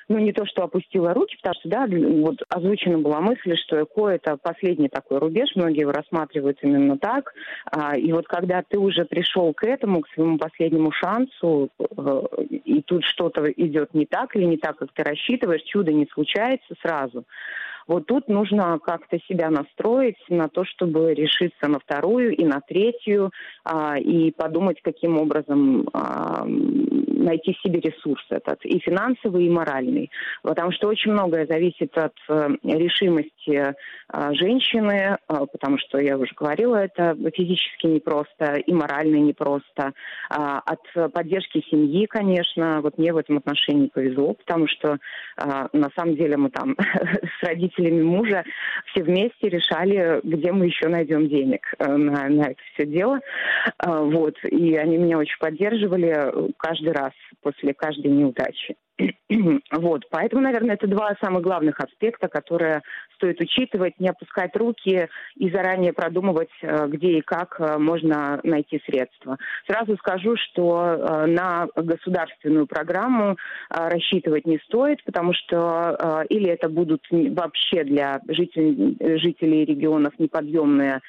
ну, 0.08 0.20
не 0.20 0.34
то, 0.34 0.46
что 0.46 0.64
опустила 0.64 1.14
руки, 1.14 1.38
потому 1.38 1.56
что, 1.60 1.70
да, 1.70 1.88
вот 1.88 2.38
озвучена 2.50 3.00
была 3.00 3.22
мысль, 3.22 3.56
что 3.56 3.82
ЭКО– 3.82 4.08
это 4.10 4.38
последний 4.38 4.90
такой 4.90 5.20
рубеж, 5.20 5.50
многие 5.56 5.82
его 5.82 5.92
рассматривают 5.92 6.60
именно 6.62 6.98
так. 6.98 7.34
А, 7.66 7.98
и 7.98 8.12
вот 8.12 8.28
когда 8.28 8.64
ты 8.68 8.78
уже 8.78 9.06
пришел 9.06 9.54
к 9.54 9.64
этому, 9.64 10.02
к 10.02 10.10
своему 10.10 10.38
последнему 10.38 10.92
шансу, 10.92 11.70
э, 11.80 12.22
и 12.50 12.82
тут 12.82 13.04
что-то 13.06 13.50
идет 13.52 13.94
не 13.94 14.06
так 14.06 14.36
или 14.36 14.44
не 14.44 14.58
так, 14.58 14.78
как 14.78 14.92
ты 14.94 15.04
рассчитываешь, 15.04 15.64
чудо 15.64 15.92
не 15.92 16.08
случается 16.14 16.76
сразу, 16.82 17.26
вот 17.92 18.06
тут 18.06 18.30
нужно 18.30 18.80
как-то 18.80 19.20
себя 19.28 19.50
настроить 19.50 20.16
на 20.30 20.48
то, 20.48 20.64
чтобы 20.64 21.14
решиться 21.14 21.68
на 21.68 21.78
вторую 21.78 22.34
и 22.34 22.46
на 22.46 22.62
третью, 22.62 23.32
а, 23.66 24.00
и 24.00 24.32
подумать, 24.32 24.82
каким 24.82 25.18
образом 25.20 25.90
а, 25.92 26.46
найти 27.22 27.54
в 27.54 27.62
себе 27.62 27.80
ресурс 27.80 28.24
этот, 28.30 28.64
и 28.66 28.80
финансовый, 28.80 29.46
и 29.46 29.50
моральный. 29.50 30.12
Потому 30.44 30.72
что 30.72 30.88
очень 30.88 31.12
многое 31.12 31.46
зависит 31.46 31.98
от 31.98 32.16
решимости 32.64 33.74
женщины, 34.34 35.18
потому 35.28 35.78
что, 35.78 36.00
я 36.00 36.18
уже 36.18 36.34
говорила, 36.36 36.76
это 36.76 37.16
физически 37.34 37.88
непросто 37.88 38.56
и 38.56 38.74
морально 38.74 39.18
непросто. 39.18 39.94
От 40.30 41.14
поддержки 41.14 41.64
семьи, 41.70 42.06
конечно, 42.06 42.82
вот 42.82 42.98
мне 42.98 43.14
в 43.14 43.18
этом 43.18 43.38
отношении 43.38 43.88
повезло, 43.88 44.34
потому 44.34 44.68
что 44.68 44.98
на 45.38 45.90
самом 45.96 46.16
деле 46.16 46.38
мы 46.38 46.50
там 46.50 46.76
с 47.40 47.44
родителями 47.44 48.02
мужа 48.02 48.44
все 48.92 49.04
вместе 49.04 49.50
решали, 49.50 50.20
где 50.24 50.52
мы 50.52 50.66
еще 50.66 50.88
найдем 50.88 51.28
денег 51.28 51.74
на, 51.80 52.28
на 52.30 52.42
это 52.52 52.62
все 52.74 52.86
дело. 52.86 53.20
Вот. 53.86 54.36
И 54.44 54.76
они 54.76 54.98
меня 54.98 55.18
очень 55.18 55.38
поддерживали 55.40 56.52
каждый 56.58 56.92
раз 56.92 57.11
после 57.42 57.74
каждой 57.74 58.12
неудачи. 58.12 58.76
Вот, 59.72 60.04
поэтому, 60.10 60.42
наверное, 60.42 60.76
это 60.76 60.88
два 60.88 61.16
самых 61.22 61.44
главных 61.44 61.80
аспекта, 61.80 62.28
которые 62.28 62.82
стоит 63.16 63.40
учитывать, 63.40 64.00
не 64.00 64.10
опускать 64.10 64.56
руки 64.56 65.08
и 65.36 65.50
заранее 65.50 65.94
продумывать, 65.94 66.50
э, 66.62 66.88
где 66.88 67.20
и 67.20 67.22
как 67.22 67.60
э, 67.60 67.78
можно 67.78 68.40
найти 68.44 68.82
средства. 68.86 69.38
Сразу 69.68 69.96
скажу, 69.98 70.36
что 70.38 70.84
э, 70.84 71.26
на 71.28 71.68
государственную 71.76 72.68
программу 72.68 73.38
рассчитывать 73.70 74.46
не 74.46 74.60
стоит, 74.66 75.04
потому 75.04 75.34
что 75.34 76.26
или 76.30 76.50
это 76.50 76.70
будут 76.70 77.06
вообще 77.10 77.84
для 77.84 78.22
жителей, 78.28 78.98
жителей 79.20 79.66
регионов 79.66 80.14
неподъемные 80.18 81.02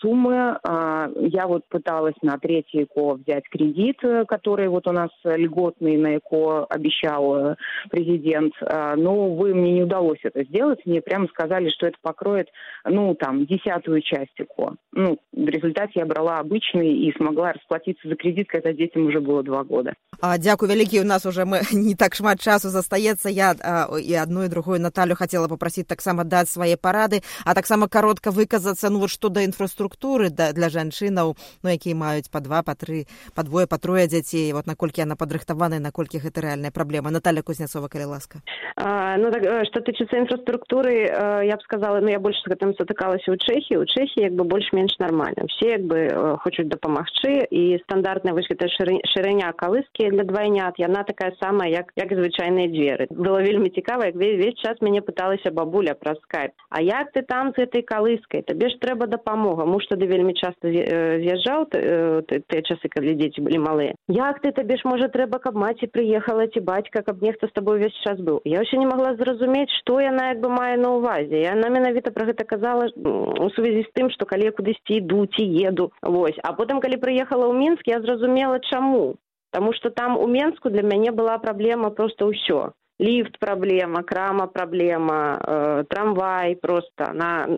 суммы. 0.00 0.58
А, 0.62 1.08
я 1.16 1.46
вот 1.46 1.68
пыталась 1.68 2.14
на 2.22 2.38
третий 2.38 2.84
ЭКО 2.84 3.14
взять 3.14 3.44
кредит, 3.50 3.96
э, 4.02 4.24
который 4.26 4.68
вот 4.68 4.86
у 4.86 4.92
нас 4.92 5.10
льготный 5.24 5.96
на 5.96 6.16
ЭКО 6.16 6.64
обещал 6.64 7.36
э, 7.36 7.56
президент. 7.90 8.54
А, 8.62 8.96
но, 8.96 9.28
увы, 9.28 9.54
мне 9.54 9.72
не 9.72 9.82
удалось 9.82 10.20
это 10.22 10.44
сделать. 10.44 10.80
Мне 10.86 11.00
прямо 11.00 11.26
сказали, 11.28 11.70
что 11.70 11.86
это 11.86 11.96
покроет, 12.02 12.48
ну, 12.84 13.14
там, 13.14 13.46
десятую 13.46 14.02
часть 14.02 14.38
ЭКО. 14.38 14.76
Ну, 14.92 15.18
в 15.32 15.48
результате 15.48 15.92
я 15.96 16.06
брала 16.06 16.38
обычный 16.38 16.94
и 16.94 17.12
смогла 17.16 17.52
расплатиться 17.52 18.08
за 18.08 18.16
кредит, 18.16 18.48
когда 18.48 18.72
детям 18.72 19.06
уже 19.06 19.20
было 19.20 19.42
два 19.42 19.64
года. 19.64 19.94
А, 20.20 20.38
дякую 20.38 20.70
вялікі 20.70 21.00
у 21.00 21.04
нас 21.04 21.26
уже 21.26 21.44
мы 21.44 21.62
не 21.72 21.94
так 21.94 22.14
шмат 22.14 22.40
часу 22.40 22.70
застаецца 22.70 23.30
я 23.30 23.54
а, 23.60 23.86
і 24.00 24.18
одну 24.22 24.44
і 24.44 24.48
другую 24.48 24.80
Наталю 24.80 25.14
хотела 25.14 25.48
попросить 25.48 25.86
таксама 25.86 26.24
даць 26.24 26.50
свае 26.50 26.76
парады 26.76 27.22
а 27.44 27.54
таксама 27.54 27.88
коротко 27.88 28.32
выказацца 28.32 28.90
ну 28.90 28.98
вот 28.98 29.10
что 29.10 29.28
да 29.28 29.44
інфраструктуры 29.63 30.29
да, 30.29 30.51
для 30.51 30.67
жанчынаў 30.69 31.35
ну 31.63 31.69
якія 31.69 31.95
маюць 31.95 32.29
по 32.29 32.39
два 32.39 32.63
по 32.63 32.75
тры 32.75 33.07
по 33.35 33.43
двое 33.43 33.67
по 33.67 33.77
трое 33.77 34.07
дзяцей. 34.07 34.51
Вот 34.53 34.67
наколькі 34.67 35.01
яна 35.01 35.15
падрыхтаваная 35.15 35.79
наколькі 35.79 36.19
гэта 36.19 36.41
рэальная 36.41 36.71
праблема. 36.71 37.11
Наталья 37.11 37.41
кузнецова 37.41 37.87
калі 37.87 38.05
ласка. 38.05 38.41
А, 38.75 39.17
ну 39.17 39.31
так 39.31 39.65
что 39.71 39.79
тычыцца 39.79 40.17
інфраструктуры 40.19 41.07
я 41.47 41.55
б 41.55 41.61
сказала 41.63 41.99
ну 42.01 42.09
я 42.09 42.19
больше 42.19 42.41
з 42.45 42.51
гэтым 42.51 42.75
сутыкалася 42.75 43.31
у 43.31 43.37
чэхі 43.37 43.77
у 43.79 43.85
чэхі 43.85 44.19
як 44.21 44.33
бы 44.35 44.43
больш-менш 44.43 44.99
нормально. 44.99 45.47
Все 45.47 45.79
як 45.79 45.83
бы 45.87 46.37
хочуць 46.43 46.67
дапамагчы 46.67 47.47
і 47.49 47.79
стандартная 47.87 48.33
вось 48.33 48.47
гэта 48.49 48.67
шырыня 48.67 49.53
калыскі 49.55 50.09
для 50.11 50.23
двайнят 50.23 50.75
яна 50.77 51.03
такая 51.03 51.33
самая 51.39 51.69
як 51.69 51.91
як 51.95 52.11
звычайныя 52.11 52.67
дзверы 52.67 53.07
было 53.09 53.39
вельмі 53.41 53.69
цікава 53.69 54.05
як 54.05 54.15
весь, 54.15 54.37
весь 54.37 54.59
час 54.59 54.81
мяне 54.81 55.01
пыталася 55.01 55.51
бабуля 55.51 55.93
праз 55.93 56.17
скайп 56.23 56.51
а 56.69 56.81
як 56.81 57.11
ты 57.13 57.21
там 57.21 57.53
з 57.55 57.63
этой 57.63 57.81
калыскай 57.81 58.41
табе 58.41 58.69
ж 58.69 58.79
трэба 58.81 59.07
дапамога 59.53 59.65
муж 59.65 59.85
тады 59.89 60.07
вельмі 60.07 60.33
часта 60.33 60.69
з'язджаў 60.69 61.65
тыя 61.69 62.61
часы 62.65 62.89
калі 62.89 63.15
дзеці 63.15 63.41
былі 63.45 63.59
малыя 63.61 63.93
як 64.09 64.41
ты 64.41 64.51
табе 64.51 64.77
ж 64.77 64.85
можа 64.85 65.07
трэба 65.07 65.39
каб 65.39 65.55
маці 65.55 65.87
прыехала 65.87 66.47
ці 66.47 66.59
бацька 66.59 67.03
каб 67.03 67.21
нехта 67.21 67.47
з 67.47 67.53
табой 67.53 67.79
увесь 67.79 67.97
час 68.03 68.19
быў 68.19 68.41
я 68.45 68.61
ўсё 68.65 68.77
не 68.81 68.87
магла 68.89 69.15
зразумець 69.15 69.69
што 69.81 69.99
яна 70.01 70.33
як 70.33 70.41
бы 70.41 70.49
мае 70.49 70.77
на 70.77 70.97
ўвазе 70.97 71.43
яна 71.45 71.69
менавіта 71.69 72.11
пра 72.11 72.25
гэта 72.25 72.43
казала 72.43 72.89
у 72.97 73.49
сувязі 73.55 73.85
з 73.85 73.93
тым 73.93 74.09
што 74.09 74.25
калі 74.25 74.49
я 74.49 74.51
кудысьці 74.51 74.97
іду 74.97 75.25
ці 75.25 75.43
еду 75.43 75.91
вось. 76.01 76.37
А 76.43 76.53
потым 76.53 76.81
калі 76.81 76.97
прыехала 76.97 77.49
ў 77.49 77.53
мінск 77.53 77.87
я 77.87 78.01
зразумела 78.01 78.59
чаму. 78.71 79.15
Таму 79.53 79.73
што 79.77 79.89
там 79.89 80.17
у 80.17 80.25
Менску 80.25 80.69
для 80.73 80.81
мяне 80.81 81.11
была 81.11 81.37
праблема 81.37 81.93
проста 81.93 82.25
ўсё. 82.25 82.73
Ліфт 83.03 83.37
праблема, 83.39 84.03
крама 84.03 84.47
праблема, 84.47 85.37
э, 85.43 85.83
трамвай 85.89 86.55
просто 86.55 87.11
на 87.13 87.57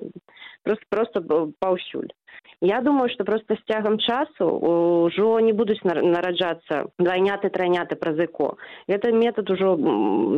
просто, 0.63 0.85
просто 0.89 1.51
паўсюль. 1.59 2.09
Я 2.61 2.81
думаю, 2.81 3.09
што 3.09 3.25
проста 3.25 3.55
з 3.55 3.63
цягам 3.67 3.99
часу 3.99 4.47
ўжо 5.05 5.39
не 5.39 5.53
будуць 5.53 5.83
нараджацца 5.83 6.87
двайняты 6.97 7.51
трайняты 7.53 7.95
праз 7.99 8.17
эко. 8.25 8.55
Гэта 8.87 9.11
метад 9.11 9.49
ужо 9.51 9.75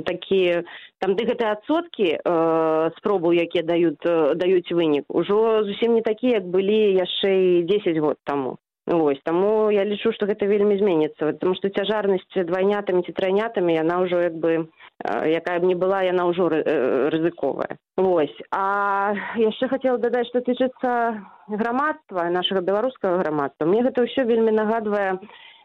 такі 0.04 0.68
там 1.00 1.16
ды 1.16 1.24
гэтыя 1.30 1.56
адсоткі 1.56 2.10
э, 2.18 2.92
спробаў, 2.98 3.32
якія 3.32 3.64
даюць, 3.64 4.02
э, 4.04 4.36
даюць 4.36 4.72
вынік, 4.72 5.06
ужо 5.08 5.64
зусім 5.64 5.94
не 5.94 6.02
такі, 6.02 6.36
як 6.36 6.44
былі 6.44 6.98
яшчэ 7.00 7.62
і 7.62 7.64
10 7.64 7.98
год 7.98 8.18
таму. 8.24 8.58
Вось 8.88 9.20
таму 9.28 9.68
я 9.68 9.84
лічу, 9.84 10.14
што 10.16 10.26
гэта 10.32 10.48
вельмі 10.48 10.78
зменіцца, 10.80 11.36
потому 11.36 11.56
што 11.60 11.68
цяжарнасць 11.68 12.40
двайнятамі 12.48 13.04
ці 13.04 13.12
трайнятамі 13.12 13.76
яна 13.76 14.00
ўжо 14.00 14.22
як 14.24 14.40
бы 14.40 14.72
якая 15.04 15.60
б 15.60 15.68
не 15.68 15.76
была 15.76 16.08
яна 16.08 16.24
ўжо 16.32 16.48
рызыковая. 16.48 17.76
Вось 18.00 18.34
а 18.56 19.12
яшчэ 19.36 19.68
хацела 19.68 20.00
дадаць, 20.00 20.32
што 20.32 20.40
тычыцца 20.40 21.20
грамадства 21.52 22.32
нашага 22.32 22.64
беларускага 22.64 23.20
грамадства. 23.20 23.68
Мне 23.68 23.84
гэта 23.84 24.08
ўсё 24.08 24.24
вельмі 24.24 24.56
нагадвае 24.56 25.20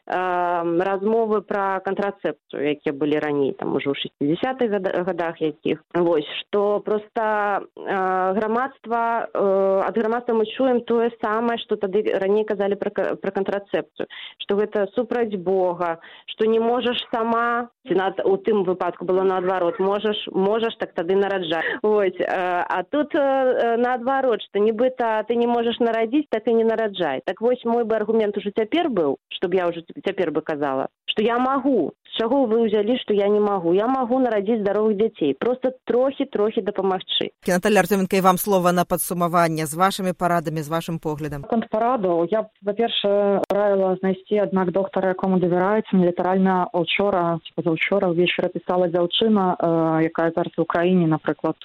размовы 0.07 1.43
пра 1.43 1.81
кантрацэпцыю 1.85 2.59
якія 2.59 2.93
былі 2.93 3.23
раней 3.23 3.53
там 3.55 3.75
ужо 3.79 3.95
ў 3.95 4.03
шестидесятых 4.03 5.07
годах 5.07 5.38
якіх. 5.41 5.79
Вось 5.95 6.27
что 6.43 6.81
просто 6.81 7.67
грамадства 7.77 9.31
ад 9.87 9.95
грамадства 9.95 10.35
мы 10.35 10.47
чуем 10.47 10.81
тое 10.83 11.11
самае 11.23 11.59
что 11.59 11.77
тады 11.77 12.03
раней 12.19 12.45
казалі 12.45 12.75
пра 12.75 13.15
пра 13.15 13.31
кантрацэпцыю 13.31 14.11
что 14.38 14.57
гэта 14.57 14.88
супраць 14.95 15.35
бога 15.38 16.01
что 16.27 16.47
не 16.47 16.59
можаш 16.59 16.99
сама 17.15 17.71
над 17.85 18.21
у 18.27 18.37
тым 18.37 18.65
выпадку 18.65 19.05
было 19.05 19.23
наадварот 19.23 19.79
можаш 19.79 20.19
можаш 20.35 20.75
так 20.83 20.95
тады 20.95 21.15
нараджаць 21.15 21.79
ось 21.83 22.19
а 22.27 22.83
тут 22.91 23.15
наадварот 23.15 24.43
что 24.43 24.59
нібыта 24.59 25.23
ты 25.29 25.37
не 25.37 25.47
можаш 25.47 25.79
нарадзіць 25.79 26.27
так 26.31 26.49
і 26.49 26.55
не 26.55 26.65
нараджай. 26.65 27.23
Так 27.25 27.41
вось 27.41 27.65
мой 27.65 27.85
бы 27.85 27.95
аргумент 27.95 28.37
уже 28.37 28.51
цяпер 28.51 28.91
быў 28.91 29.17
чтобы 29.29 29.57
я 29.57 29.69
уже 29.69 29.83
цяпер 30.05 30.31
бы 30.31 30.43
казала 30.43 30.89
что 31.05 31.23
я 31.23 31.39
магу 31.39 31.95
з 32.12 32.20
чаго 32.20 32.44
вы 32.46 32.68
ўзялі 32.68 32.98
што 33.01 33.14
я 33.14 33.29
не 33.29 33.40
магу. 33.40 33.72
Я 33.72 33.88
магу 33.88 34.20
нарадзіць 34.20 34.61
здаровых 34.61 34.96
дзяцей. 34.96 35.35
Просто 35.35 35.72
трохі 35.85 36.25
трохі 36.29 36.61
дапамагчы. 36.61 37.33
Наталья 37.48 37.81
артеменко 37.81 38.16
і 38.16 38.20
вам 38.20 38.38
слова 38.38 38.72
на 38.72 38.85
падсумаванне 38.85 39.66
з 39.66 39.75
вашымі 39.75 40.12
парадамі 40.12 40.61
з 40.61 40.68
вашым 40.68 40.98
поглядам. 40.98 41.42
Конт 41.48 41.68
параду. 41.72 42.29
Я 42.31 42.44
па-першае 42.64 43.40
раіла 43.48 43.96
знайсці 44.01 44.44
аднак 44.44 44.70
доктара 44.70 45.09
якому 45.09 45.40
давяраецца 45.40 45.96
літаральна 45.96 46.68
учора 46.72 47.40
пазаўчора 47.57 48.12
ўвечары 48.12 48.53
пісала 48.53 48.88
дзяўчына 48.92 49.57
якая 50.05 50.33
зараз 50.37 50.53
у 50.59 50.64
краіне 50.64 51.09
напрыклад 51.09 51.57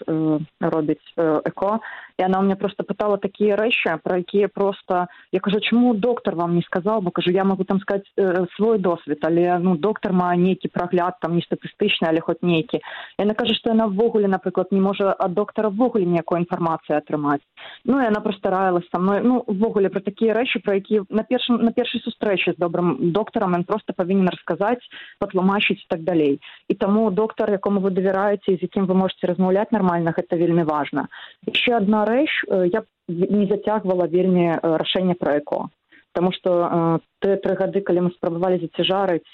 робіць 0.61 1.03
эко 1.17 1.79
і 2.17 2.23
она 2.23 2.41
мне 2.41 2.55
просто 2.55 2.83
пытала 2.83 3.17
такія 3.17 3.55
рэчы 3.55 3.99
про 4.03 4.17
якія 4.17 4.47
просто 4.47 5.07
я 5.31 5.39
кажу 5.39 5.59
чаму 5.59 5.93
доктор 5.93 6.35
вам 6.35 6.55
не 6.55 6.61
сказал 6.61 7.01
бо 7.01 7.11
кажу 7.11 7.31
я 7.31 7.43
могу 7.43 7.63
там 7.63 7.79
сказать 7.79 8.07
свой 8.55 8.79
досвед 8.79 9.19
але 9.21 9.59
ну 9.59 9.75
доктор 9.75 10.13
мае 10.13 10.36
нейкі 10.37 10.69
прагляд 10.73 11.17
там 11.21 11.35
не 11.35 11.41
статыстычны 11.41 12.07
але 12.09 12.21
хоць 12.21 12.41
нейкі. 12.41 12.81
Яна 13.19 13.33
кажа 13.33 13.53
што 13.57 13.73
яна 13.73 13.87
ввогуле 13.87 14.27
напрыклад 14.27 14.71
не 14.71 14.81
можа 14.81 15.13
ад 15.13 15.33
доктара 15.33 15.69
ввогуле 15.69 16.05
ніякой 16.05 16.43
інфармацыі 16.43 16.97
атрымаць. 16.97 17.43
Ну 17.85 18.01
і 18.01 18.07
она 18.07 18.19
простаралась 18.19 18.87
со 18.91 18.99
мной 18.99 19.21
ну 19.23 19.43
ввогуле 19.47 19.89
про 19.89 20.01
такія 20.01 20.33
рэчы 20.33 20.59
про 20.63 20.75
які 20.75 21.01
на 21.09 21.23
першым 21.23 21.61
на 21.63 21.71
першай 21.71 22.01
сустрэчы 22.01 22.53
з 22.53 22.57
добрым 22.57 23.11
доктарам 23.11 23.55
ён 23.55 23.63
просто 23.63 23.93
павінен 23.93 24.29
расказаць 24.29 24.83
патлумачыць 25.19 25.85
так 25.89 26.03
далей. 26.03 26.41
І 26.67 26.73
таму 26.73 27.11
доктар 27.11 27.51
якому 27.51 27.79
вы 27.79 27.91
давяраеце 27.91 28.57
з 28.57 28.61
якім 28.61 28.85
вы 28.85 28.93
можете 28.93 29.27
размаўляць 29.27 29.71
нормально 29.71 30.13
гэта 30.15 30.35
вельмі 30.35 30.63
важна. 30.63 31.07
Еще 31.45 31.75
одна 31.75 32.05
рэч 32.05 32.29
я 32.47 32.83
не 33.07 33.45
зацягвала 33.47 34.07
вельмі 34.07 34.59
рашэнне 34.61 35.15
пра 35.15 35.39
эко 35.39 35.69
потому 36.17 36.31
что 36.31 36.49
э, 36.65 36.99
те 37.21 37.35
тры 37.37 37.53
гады 37.53 37.81
калі 37.85 38.09
мы 38.09 38.11
спрабавалі 38.17 38.57
зацяжарыць 38.57 39.29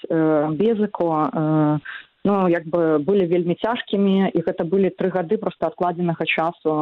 без 0.60 0.76
эко 0.84 1.80
ну 2.28 2.48
як 2.52 2.68
бы 2.68 3.00
былі 3.00 3.24
вельмі 3.32 3.56
цяжкімі 3.56 4.36
і 4.36 4.40
гэта 4.44 4.68
былі 4.68 4.92
тры 4.92 5.08
гады 5.08 5.38
просто 5.40 5.72
адкладзенага 5.72 6.28
часу 6.28 6.76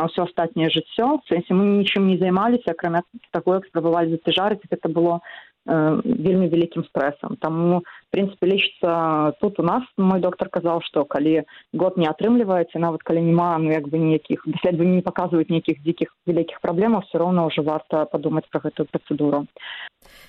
на 0.00 0.08
ўсё 0.08 0.24
астатняе 0.24 0.72
жыццё 0.72 1.20
сэнсе 1.28 1.52
мы 1.52 1.84
нічым 1.84 2.08
не 2.08 2.16
займаліся 2.16 2.72
акрамя 2.72 3.04
таго 3.36 3.60
як 3.60 3.68
спрабавалі 3.68 4.16
зацяжарыць 4.16 4.64
гэта 4.64 4.88
было 4.88 5.20
вельмі 5.66 6.48
вялікім 6.50 6.84
стрэсам 6.90 7.36
таму 7.38 7.82
прынцыпе 8.10 8.46
лічыцца 8.50 9.34
тут 9.40 9.60
у 9.60 9.62
нас. 9.62 9.82
Мой 9.96 10.20
доктар 10.20 10.48
казаў 10.50 10.82
што 10.82 11.04
калі 11.04 11.44
год 11.72 11.96
не 11.96 12.08
атрымліваецца 12.10 12.78
нават 12.82 13.02
калі 13.02 13.22
няма 13.22 13.58
ну 13.62 13.70
як 13.70 13.88
бы 13.88 13.98
ніякіх 13.98 14.42
даследаванні 14.46 14.96
не 15.00 15.06
паказваюць 15.06 15.50
нейкіх 15.50 15.82
дзікіх 15.82 16.10
вялікіх 16.26 16.60
праблемаў 16.60 17.06
все 17.06 17.22
роўна 17.22 17.46
ўжо 17.46 17.62
варта 17.62 18.04
падумаць 18.10 18.48
пра 18.50 18.60
гэтую 18.66 18.86
працэдуру 18.90 19.46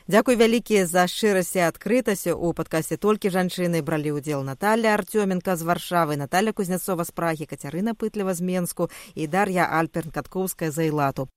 Дзякуй 0.08 0.36
вялікія 0.36 0.86
за 0.86 1.08
шчырасць 1.10 1.56
і 1.58 1.66
адкрытасць 1.70 2.30
у 2.30 2.54
падкасці 2.54 3.00
толькі 3.02 3.34
жанчыны 3.34 3.82
бралі 3.82 4.20
ўдзел 4.20 4.46
Наталля 4.46 4.94
Артёменка 4.94 5.56
з 5.56 5.66
варшавы 5.66 6.20
Наталья 6.20 6.54
кузнецова 6.54 7.04
з 7.04 7.12
прагі 7.12 7.50
Кацярына 7.50 7.98
пытліва 7.98 8.34
з 8.34 8.42
Менску 8.42 8.90
і 9.16 9.28
Дар'я 9.28 9.66
Альперн 9.66 10.14
Каткоўская 10.14 10.70
за 10.70 10.86
Ілату. 10.92 11.28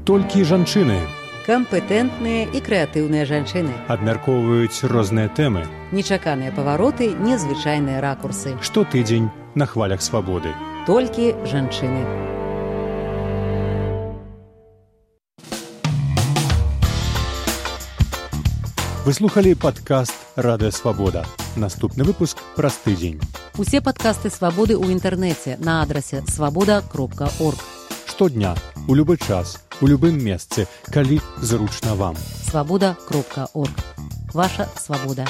Толькі 0.00 0.48
жанчыны. 0.48 0.96
Кампетэнтныя 1.44 2.48
і 2.56 2.60
крэатыўныя 2.64 3.28
жанчыны. 3.28 3.68
Абмяркоўваюць 3.92 4.88
розныя 4.88 5.28
тэмы. 5.28 5.68
Нечаканыя 5.92 6.56
павароты 6.56 7.12
незвычайныя 7.12 8.00
ракурсы. 8.00 8.56
Штотыдзень 8.64 9.28
на 9.54 9.68
хвалях 9.68 10.00
свабоды. 10.00 10.56
Толькі 10.88 11.36
жанчыны. 11.44 12.00
Выслухалі 19.04 19.52
падкаст 19.52 20.16
радыёвабода 20.40 21.28
наступны 21.60 22.08
выпуск 22.08 22.40
праз 22.56 22.80
тыдзень. 22.80 23.20
Усе 23.60 23.84
падкасты 23.84 24.32
свабоды 24.32 24.80
ў 24.80 24.96
інтэрнэце 24.96 25.60
на 25.60 25.84
адрасе 25.84 26.24
свабода 26.24 26.80
кропка 26.80 27.28
орг. 27.36 27.60
Штодня 28.08 28.56
у 28.88 28.96
любы 28.96 29.20
час 29.20 29.60
у 29.80 29.86
любым 29.86 30.18
месцы 30.22 30.66
калі 30.92 31.20
зручна 31.40 31.94
вам. 31.94 32.16
Свабода 32.50 32.96
кропка 33.08 33.48
орг. 33.54 33.76
Ваша 34.32 34.68
свабода 34.78 35.26